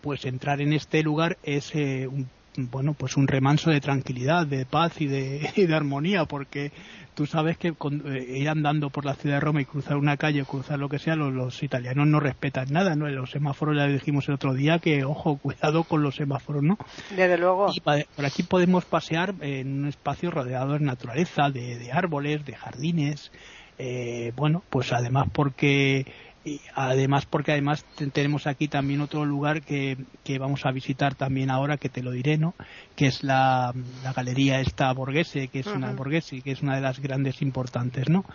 pues 0.01 0.25
entrar 0.25 0.59
en 0.59 0.73
este 0.73 1.03
lugar 1.03 1.37
es 1.43 1.73
un 1.75 2.27
bueno, 2.57 2.93
pues 2.93 3.17
un 3.17 3.27
remanso 3.27 3.71
de 3.71 3.81
tranquilidad, 3.81 4.45
de 4.45 4.65
paz 4.65 5.01
y 5.01 5.07
de, 5.07 5.49
y 5.55 5.65
de 5.65 5.75
armonía, 5.75 6.25
porque 6.25 6.71
tú 7.13 7.25
sabes 7.25 7.57
que 7.57 7.69
eh, 7.69 8.37
ir 8.37 8.49
andando 8.49 8.89
por 8.89 9.05
la 9.05 9.15
ciudad 9.15 9.37
de 9.37 9.41
Roma 9.41 9.61
y 9.61 9.65
cruzar 9.65 9.97
una 9.97 10.17
calle, 10.17 10.43
cruzar 10.45 10.79
lo 10.79 10.89
que 10.89 10.99
sea, 10.99 11.15
los, 11.15 11.61
italianos 11.63 12.07
no 12.07 12.19
respetan 12.19 12.67
nada, 12.71 12.95
¿no? 12.95 13.07
Los 13.07 13.31
semáforos 13.31 13.77
ya 13.77 13.87
dijimos 13.87 14.27
el 14.27 14.35
otro 14.35 14.53
día 14.53 14.79
que, 14.79 15.03
ojo, 15.03 15.37
cuidado 15.41 15.83
con 15.83 16.03
los 16.03 16.15
semáforos, 16.15 16.63
¿no? 16.63 16.77
Desde 17.15 17.37
luego. 17.37 17.71
Y 17.73 17.79
por 17.79 18.25
aquí 18.25 18.43
podemos 18.43 18.85
pasear 18.85 19.33
en 19.41 19.79
un 19.79 19.87
espacio 19.87 20.31
rodeado 20.31 20.73
de 20.73 20.79
naturaleza, 20.79 21.49
de, 21.49 21.91
árboles, 21.91 22.45
de 22.45 22.55
jardines, 22.55 23.31
eh, 23.77 24.31
bueno, 24.35 24.63
pues 24.69 24.93
además 24.93 25.27
porque 25.31 26.05
y 26.45 26.61
además 26.75 27.25
porque 27.25 27.53
además 27.53 27.85
tenemos 28.11 28.47
aquí 28.47 28.67
también 28.67 29.01
otro 29.01 29.25
lugar 29.25 29.61
que, 29.61 29.97
que, 30.23 30.39
vamos 30.39 30.65
a 30.65 30.71
visitar 30.71 31.15
también 31.15 31.49
ahora 31.49 31.77
que 31.77 31.89
te 31.89 32.03
lo 32.03 32.11
diré 32.11 32.37
no 32.37 32.53
que 32.95 33.07
es 33.07 33.23
la, 33.23 33.73
galería 34.15 34.59
esta 34.59 34.91
Borghese 34.93 35.47
que 35.47 35.59
es 35.59 35.67
una 35.67 35.93
Borghese 35.93 36.41
que 36.41 36.51
es 36.51 36.61
una 36.61 36.75
de 36.75 36.81
las 36.81 36.99
grandes 36.99 37.41
importantes 37.41 38.09
no 38.09 38.25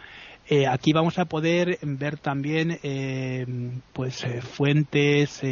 eh, 0.48 0.66
aquí 0.66 0.92
vamos 0.92 1.18
a 1.18 1.26
poder 1.26 1.78
ver 1.82 2.18
también 2.18 2.78
eh, 2.82 3.46
pues 3.92 4.24
eh, 4.24 4.40
fuentes 4.40 5.42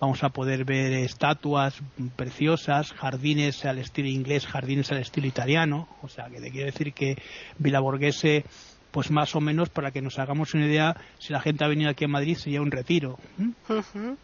vamos 0.00 0.24
a 0.24 0.30
poder 0.30 0.64
ver 0.64 0.92
estatuas 0.94 1.74
preciosas 2.16 2.92
jardines 2.92 3.64
al 3.66 3.78
estilo 3.78 4.08
inglés 4.08 4.46
jardines 4.46 4.90
al 4.90 4.98
estilo 4.98 5.26
italiano. 5.26 5.88
O 6.02 6.08
sea 6.08 6.28
que 6.30 6.40
te 6.40 6.50
quiero 6.50 6.66
decir 6.66 6.94
que 6.94 7.16
Villa 7.58 7.80
Borghese 7.80 8.44
pues 8.90 9.10
más 9.10 9.34
o 9.36 9.40
menos 9.40 9.68
para 9.68 9.90
que 9.90 10.02
nos 10.02 10.18
hagamos 10.18 10.54
una 10.54 10.66
idea, 10.66 10.96
si 11.18 11.32
la 11.32 11.40
gente 11.40 11.64
ha 11.64 11.68
venido 11.68 11.90
aquí 11.90 12.04
a 12.04 12.08
Madrid 12.08 12.36
sería 12.36 12.62
un 12.62 12.70
retiro, 12.70 13.18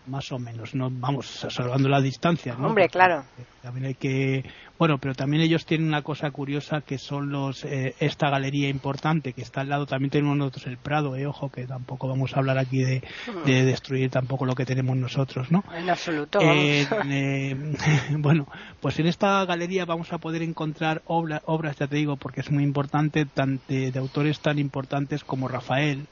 más 0.07 0.33
o 0.33 0.39
menos, 0.39 0.75
no 0.75 0.89
vamos 0.91 1.47
salvando 1.49 1.89
la 1.89 2.01
distancia, 2.01 2.55
¿no? 2.55 2.69
Hombre, 2.69 2.89
claro. 2.89 3.25
También 3.63 3.87
hay 3.87 3.95
que 3.95 4.45
bueno, 4.79 4.99
pero 4.99 5.15
también 5.15 5.43
ellos 5.43 5.65
tienen 5.65 5.89
una 5.89 6.03
cosa 6.03 6.31
curiosa 6.31 6.83
que 6.83 6.99
son 6.99 7.31
los 7.31 7.65
eh, 7.65 7.95
esta 7.99 8.29
galería 8.29 8.69
importante 8.69 9.33
que 9.33 9.41
está 9.41 9.63
al 9.63 9.71
lado. 9.71 9.87
También 9.87 10.11
tenemos 10.11 10.37
nosotros 10.37 10.67
el 10.67 10.77
Prado, 10.77 11.17
eh, 11.17 11.27
ojo, 11.27 11.51
que 11.51 11.67
tampoco 11.67 12.09
vamos 12.09 12.35
a 12.35 12.41
hablar 12.41 12.59
aquí 12.59 12.83
de, 12.83 13.03
destruir 13.45 14.11
tampoco 14.11 14.45
lo 14.45 14.55
que 14.55 14.67
tenemos 14.67 14.97
nosotros, 14.97 15.51
¿no? 15.51 15.65
En 15.75 15.89
absoluto. 15.89 16.41
Eh, 16.43 17.57
bueno, 18.19 18.47
pues 18.81 18.99
en 18.99 19.07
esta 19.07 19.45
galería 19.47 19.87
vamos 19.87 20.13
a 20.13 20.19
poder 20.19 20.43
encontrar 20.43 21.03
obras, 21.07 21.77
ya 21.79 21.87
te 21.87 21.97
digo, 21.97 22.17
porque 22.17 22.41
es 22.41 22.51
muy 22.51 22.63
importante, 22.63 23.25
tan, 23.25 23.61
de, 23.69 23.93
autores 23.97 24.41
tan 24.41 24.56
importantes 24.59 25.25
como 25.25 25.49
Rafael, 25.49 26.07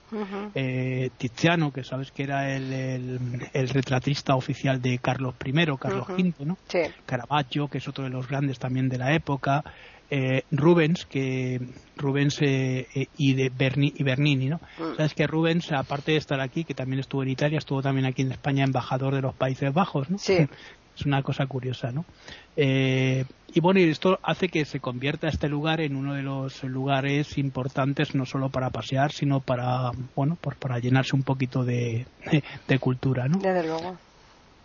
Tiziano, 1.19 1.73
que 1.73 1.85
sabes 1.85 2.11
que 2.11 2.23
era 2.25 2.55
el, 2.55 3.19
retratista 3.53 4.35
oficial 4.35 4.81
de 4.81 4.99
Carlos 4.99 5.35
I, 5.45 5.53
Carlos 5.79 6.09
V, 6.09 6.35
¿no? 6.45 6.57
Sí. 6.69 6.81
Caravaggio, 7.07 7.69
que 7.69 7.79
es 7.79 7.89
otro 7.89 8.05
de 8.05 8.11
los 8.11 8.29
grandes 8.29 8.59
también 8.59 8.89
de 8.89 8.99
la 8.99 9.15
época, 9.15 9.65
eh, 10.11 10.43
Rubens, 10.51 11.07
que 11.07 11.61
Rubens 11.97 12.41
eh, 12.43 12.87
eh, 12.95 13.07
y 13.17 13.35
de 13.35 13.51
y 13.77 14.03
Bernini, 14.03 14.49
¿no? 14.49 14.61
Mm. 14.79 14.97
Sabes 14.97 15.15
que 15.15 15.27
Rubens, 15.27 15.73
aparte 15.73 16.13
de 16.13 16.19
estar 16.19 16.41
aquí, 16.41 16.65
que 16.65 16.75
también 16.75 17.01
estuvo 17.01 17.23
en 17.23 17.31
Italia, 17.31 17.59
estuvo 17.59 17.83
también 17.83 18.07
aquí 18.07 18.23
en 18.23 18.31
España 18.31 18.65
embajador 18.65 19.15
de 19.15 19.23
los 19.23 19.35
Países 19.35 19.73
Bajos, 19.73 20.11
¿no? 20.11 20.19
Sí. 20.19 20.47
Es 20.97 21.07
una 21.07 21.23
cosa 21.23 21.47
curiosa, 21.47 21.91
¿no? 21.91 22.05
y 22.57 23.61
bueno, 23.61 23.81
y 23.81 23.85
esto 23.85 24.19
hace 24.23 24.49
que 24.49 24.65
se 24.65 24.81
convierta 24.81 25.29
este 25.29 25.49
lugar 25.49 25.81
en 25.81 25.97
uno 25.97 26.15
de 26.15 26.23
los 26.23 26.63
lugares 26.65 27.37
importantes 27.39 28.15
no 28.15 28.27
solo 28.27 28.49
para 28.49 28.71
pasear, 28.71 29.13
sino 29.13 29.41
para, 29.41 29.91
bueno, 30.15 30.37
pues 30.41 30.57
para 30.57 30.79
llenarse 30.79 31.17
un 31.17 31.23
poquito 31.23 31.65
de, 31.65 32.07
de 32.69 32.79
cultura, 32.79 33.29
¿no? 33.29 33.39
Desde 33.39 33.67
luego. 33.67 33.97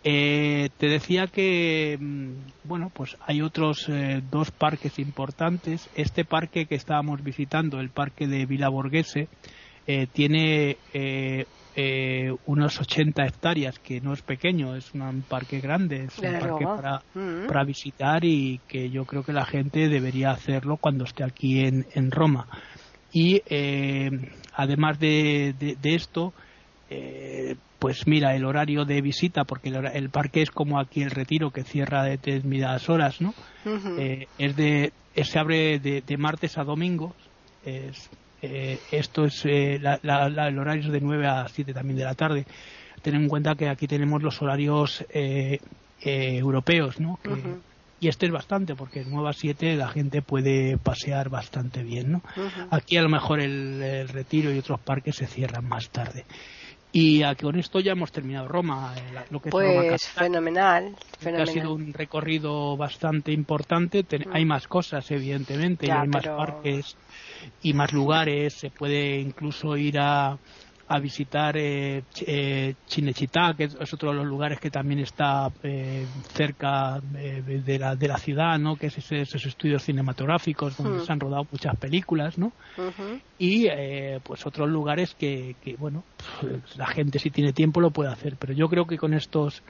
Eh, 0.02 0.70
te 0.78 0.88
decía 0.88 1.26
que, 1.26 1.98
mm, 2.00 2.30
bueno, 2.64 2.90
pues 2.92 3.16
hay 3.26 3.42
otros 3.42 3.86
eh, 3.88 4.22
dos 4.30 4.50
parques 4.50 4.98
importantes. 4.98 5.90
Este 5.94 6.24
parque 6.24 6.66
que 6.66 6.74
estábamos 6.74 7.22
visitando, 7.22 7.80
el 7.80 7.90
parque 7.90 8.26
de 8.26 8.46
Villa 8.46 8.68
Borghese, 8.68 9.28
eh, 9.86 10.06
tiene 10.10 10.78
unos 12.46 12.80
80 12.80 13.24
hectáreas, 13.24 13.78
que 13.78 14.00
no 14.00 14.12
es 14.12 14.22
pequeño, 14.22 14.76
es 14.76 14.92
un 14.92 15.22
parque 15.28 15.60
grande, 15.60 16.04
es 16.04 16.18
un 16.18 16.38
parque 16.38 16.64
para, 16.64 17.02
mm. 17.14 17.46
para, 17.46 17.64
visitar 17.64 18.24
y 18.24 18.60
que 18.68 18.90
yo 18.90 19.04
creo 19.04 19.22
que 19.22 19.32
la 19.32 19.46
gente 19.46 19.88
debería 19.88 20.30
hacerlo 20.30 20.76
cuando 20.76 21.04
esté 21.04 21.24
aquí 21.24 21.60
en, 21.60 21.86
en 21.94 22.10
Roma. 22.10 22.46
Y 23.12 23.42
además 24.54 24.98
de, 24.98 25.54
de 25.58 25.94
esto, 25.94 26.32
eh, 26.90 27.54
pues 27.78 28.06
mira, 28.06 28.34
el 28.34 28.44
horario 28.44 28.84
de 28.84 29.00
visita, 29.00 29.44
porque 29.44 29.70
el, 29.70 30.10
parque 30.10 30.42
es 30.42 30.50
como 30.50 30.78
aquí 30.78 31.02
el 31.02 31.10
retiro 31.10 31.50
que 31.50 31.62
cierra 31.62 32.02
de 32.02 32.10
determinadas 32.10 32.90
horas, 32.90 33.20
¿no? 33.20 33.32
Eh, 33.98 34.26
es 34.38 34.56
de, 34.56 34.92
se 35.22 35.38
abre 35.38 35.78
de, 35.78 36.16
martes 36.18 36.58
a 36.58 36.64
domingo. 36.64 37.14
Es, 37.64 38.10
eh, 38.42 38.78
esto 38.90 39.24
es, 39.24 39.44
la, 39.44 39.98
el 40.48 40.58
horario 40.58 40.82
es 40.84 40.92
de 40.92 41.00
9 41.00 41.26
a 41.26 41.48
7 41.48 41.72
también 41.72 41.98
de 41.98 42.04
la 42.04 42.14
tarde. 42.14 42.46
Ten 43.02 43.14
en 43.14 43.28
cuenta 43.28 43.54
que 43.54 43.68
aquí 43.68 43.86
tenemos 43.86 44.22
los 44.22 44.40
horarios 44.42 45.04
europeos, 46.02 47.00
¿no? 47.00 47.18
y 48.00 48.08
este 48.08 48.26
es 48.26 48.32
bastante 48.32 48.74
porque 48.74 49.02
en 49.02 49.10
9 49.10 49.28
a 49.28 49.32
7 49.32 49.76
la 49.76 49.88
gente 49.88 50.22
puede 50.22 50.78
pasear 50.78 51.28
bastante 51.28 51.82
bien 51.82 52.12
¿no? 52.12 52.22
aquí 52.70 52.96
a 52.96 53.02
lo 53.02 53.10
mejor 53.10 53.40
el, 53.40 54.08
retiro 54.08 54.52
y 54.52 54.58
otros 54.58 54.80
parques 54.80 55.16
se 55.16 55.26
cierran 55.26 55.68
más 55.68 55.90
tarde 55.90 56.24
y 56.92 57.22
con 57.36 57.56
esto 57.56 57.78
ya 57.78 57.92
hemos 57.92 58.10
terminado 58.10 58.48
Roma. 58.48 58.92
Eh, 58.96 59.20
lo 59.30 59.40
que 59.40 59.50
pues 59.50 60.08
fenomenal, 60.08 60.96
Ha 61.24 61.46
sido 61.46 61.72
un 61.72 61.92
recorrido 61.92 62.76
bastante 62.76 63.30
importante. 63.30 64.04
Hay 64.32 64.44
más 64.44 64.66
cosas, 64.66 65.08
evidentemente, 65.12 65.92
hay 65.92 66.08
más 66.08 66.26
parques 66.26 66.96
y 67.62 67.72
más 67.72 67.92
lugares. 67.92 68.54
Se 68.54 68.70
puede 68.70 69.20
incluso 69.20 69.76
ir 69.76 69.98
a, 69.98 70.38
a 70.90 70.98
visitar 70.98 71.56
eh, 71.56 72.02
eh, 72.26 72.74
Chinechita, 72.88 73.54
que 73.56 73.64
es 73.64 73.94
otro 73.94 74.10
de 74.10 74.16
los 74.16 74.26
lugares 74.26 74.58
que 74.58 74.72
también 74.72 74.98
está 74.98 75.48
eh, 75.62 76.04
cerca 76.32 77.00
eh, 77.16 77.62
de, 77.64 77.78
la, 77.78 77.94
de 77.94 78.08
la 78.08 78.18
ciudad, 78.18 78.58
¿no? 78.58 78.74
que 78.74 78.88
es 78.88 79.12
esos 79.12 79.46
estudios 79.46 79.84
cinematográficos 79.84 80.76
donde 80.76 80.98
hmm. 80.98 81.06
se 81.06 81.12
han 81.12 81.20
rodado 81.20 81.46
muchas 81.52 81.76
películas, 81.76 82.38
¿no? 82.38 82.50
Y 83.38 83.68
pues 84.24 84.44
otros 84.44 84.68
lugares 84.68 85.14
que, 85.14 85.54
que, 85.62 85.76
bueno, 85.76 86.02
pues, 86.40 86.76
la 86.76 86.86
gente 86.88 87.20
si 87.20 87.30
tiene 87.30 87.52
tiempo 87.52 87.80
lo 87.80 87.92
puede 87.92 88.10
hacer, 88.10 88.34
pero 88.36 88.52
yo 88.52 88.68
creo 88.68 88.84
que 88.84 88.98
con 88.98 89.14
estos 89.14 89.62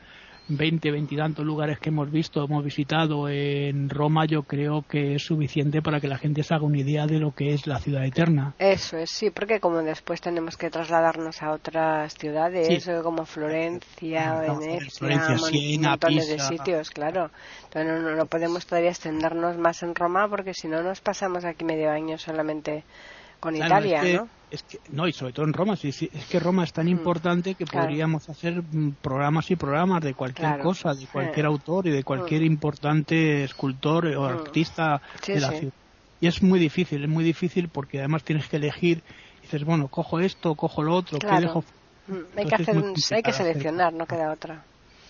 20, 0.49 0.91
20 0.91 1.15
y 1.15 1.19
tantos 1.19 1.45
lugares 1.45 1.79
que 1.79 1.91
hemos 1.91 2.11
visto, 2.11 2.45
hemos 2.45 2.65
visitado 2.65 3.29
en 3.29 3.89
Roma, 3.89 4.25
yo 4.27 4.43
creo 4.43 4.85
que 4.89 5.15
es 5.15 5.23
suficiente 5.23 5.83
para 5.83 6.01
que 6.01 6.09
la 6.09 6.19
gente 6.19 6.43
se 6.43 6.55
haga 6.55 6.65
una 6.65 6.79
idea 6.79 7.07
de 7.07 7.19
lo 7.19 7.33
que 7.33 7.55
es 7.55 7.67
la 7.67 7.79
ciudad 7.79 8.05
eterna. 8.05 8.55
Eso 8.59 8.97
es, 8.97 9.11
sí, 9.11 9.31
porque 9.31 9.61
como 9.61 9.79
después 9.83 10.21
tenemos 10.21 10.57
que 10.57 10.71
trasladarnos 10.71 11.43
a 11.43 11.53
otras 11.53 12.15
ciudades, 12.15 12.89
eh, 12.89 13.01
como 13.03 13.25
Florencia, 13.25 14.41
Venecia, 14.41 15.91
montones 15.91 16.29
de 16.29 16.39
sitios, 16.39 16.91
claro. 16.91 17.31
Entonces 17.65 18.03
no, 18.03 18.17
no 18.17 18.27
podemos 18.27 18.67
todavía 18.67 18.91
extendernos 18.91 19.57
más 19.57 19.83
en 19.83 19.95
Roma 19.95 20.29
porque 20.29 20.55
si 20.55 20.69
no 20.69 20.83
nos 20.83 21.01
pasamos 21.01 21.45
aquí 21.45 21.65
medio 21.65 21.91
año 21.91 22.19
solamente 22.19 22.85
con 23.39 23.57
Italia, 23.57 24.03
¿no? 24.03 24.40
Es 24.51 24.65
que, 24.65 24.81
no, 24.91 25.07
y 25.07 25.13
sobre 25.13 25.33
todo 25.33 25.47
en 25.47 25.53
Roma, 25.53 25.77
sí, 25.77 25.93
sí, 25.93 26.11
es 26.13 26.25
que 26.27 26.41
Roma 26.41 26.65
es 26.65 26.73
tan 26.73 26.87
mm, 26.87 26.89
importante 26.89 27.55
que 27.55 27.67
podríamos 27.67 28.29
hacer 28.29 28.63
mm, 28.63 28.97
programas 29.01 29.51
y 29.51 29.57
programas 29.57 30.03
de 30.03 30.15
cualquier 30.15 30.59
cosa, 30.59 30.93
de 30.93 31.07
cualquier 31.07 31.47
autor 31.47 31.87
y 31.87 31.91
de 31.91 32.03
cualquier 32.03 32.43
mm. 32.43 32.47
importante 32.47 33.45
escultor 33.45 34.07
o 34.07 34.25
artista 34.25 35.01
de 35.27 35.41
la 35.41 35.51
ciudad. 35.51 35.73
Y 36.21 36.27
es 36.27 36.43
muy 36.43 36.59
difícil, 36.59 37.05
es 37.05 37.09
muy 37.09 37.25
difícil 37.25 37.69
porque 37.69 38.01
además 38.01 38.25
tienes 38.25 38.49
que 38.49 38.57
elegir, 38.57 39.03
dices, 39.41 39.65
bueno, 39.65 39.89
cojo 39.89 40.21
esto, 40.21 40.55
cojo 40.55 40.83
lo 40.83 40.95
otro, 40.95 41.19
¿qué 41.19 41.41
dejo? 41.41 41.65
Hay 42.37 42.47
que, 42.47 42.55
hacer, 42.57 42.85
hay 43.13 43.23
que 43.23 43.33
seleccionar, 43.33 43.93
no 43.93 44.05
queda 44.05 44.33
otra. 44.33 44.65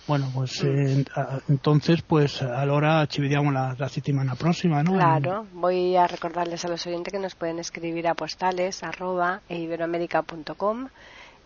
Bueno, 0.07 0.29
pues 0.33 0.63
mm. 0.63 0.67
eh, 0.67 1.05
entonces, 1.49 2.01
pues 2.01 2.41
ahora 2.41 3.05
ci 3.07 3.21
vediamo 3.21 3.51
la, 3.51 3.75
la 3.77 3.89
settimana 3.89 4.35
próxima, 4.35 4.83
¿no? 4.83 4.93
Claro, 4.93 5.45
voy 5.53 5.95
a 5.95 6.07
recordarles 6.07 6.65
a 6.65 6.69
los 6.69 6.85
oyentes 6.87 7.13
que 7.13 7.19
nos 7.19 7.35
pueden 7.35 7.59
escribir 7.59 8.07
a 8.07 8.15
postales 8.15 8.83
arroba 8.83 9.41
e 9.47 9.59
iberoamérica.com 9.59 10.87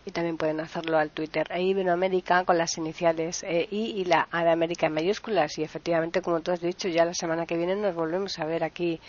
y 0.06 0.12
también 0.12 0.36
pueden 0.36 0.60
hacerlo 0.60 0.98
al 0.98 1.10
Twitter 1.10 1.46
e 1.50 1.62
Iberoamérica 1.62 2.44
con 2.44 2.56
las 2.56 2.78
iniciales 2.78 3.42
EI 3.42 3.66
y 3.70 4.04
la 4.04 4.28
A 4.30 4.44
de 4.44 4.52
América 4.52 4.86
en 4.86 4.94
mayúsculas 4.94 5.58
y 5.58 5.64
efectivamente, 5.64 6.22
como 6.22 6.40
tú 6.40 6.52
has 6.52 6.60
dicho, 6.60 6.88
ya 6.88 7.04
la 7.04 7.12
semana 7.12 7.44
que 7.44 7.56
viene 7.56 7.74
nos 7.74 7.94
volvemos 7.94 8.38
a 8.38 8.44
ver 8.44 8.62
aquí 8.62 9.00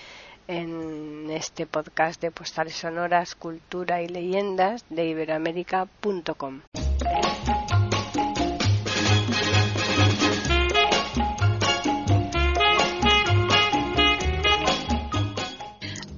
en 0.48 1.30
este 1.30 1.68
podcast 1.68 2.20
de 2.22 2.32
postales 2.32 2.76
sonoras, 2.76 3.36
cultura 3.36 4.02
y 4.02 4.08
leyendas 4.08 4.86
de 4.90 5.08
iberoamérica.com. 5.10 6.62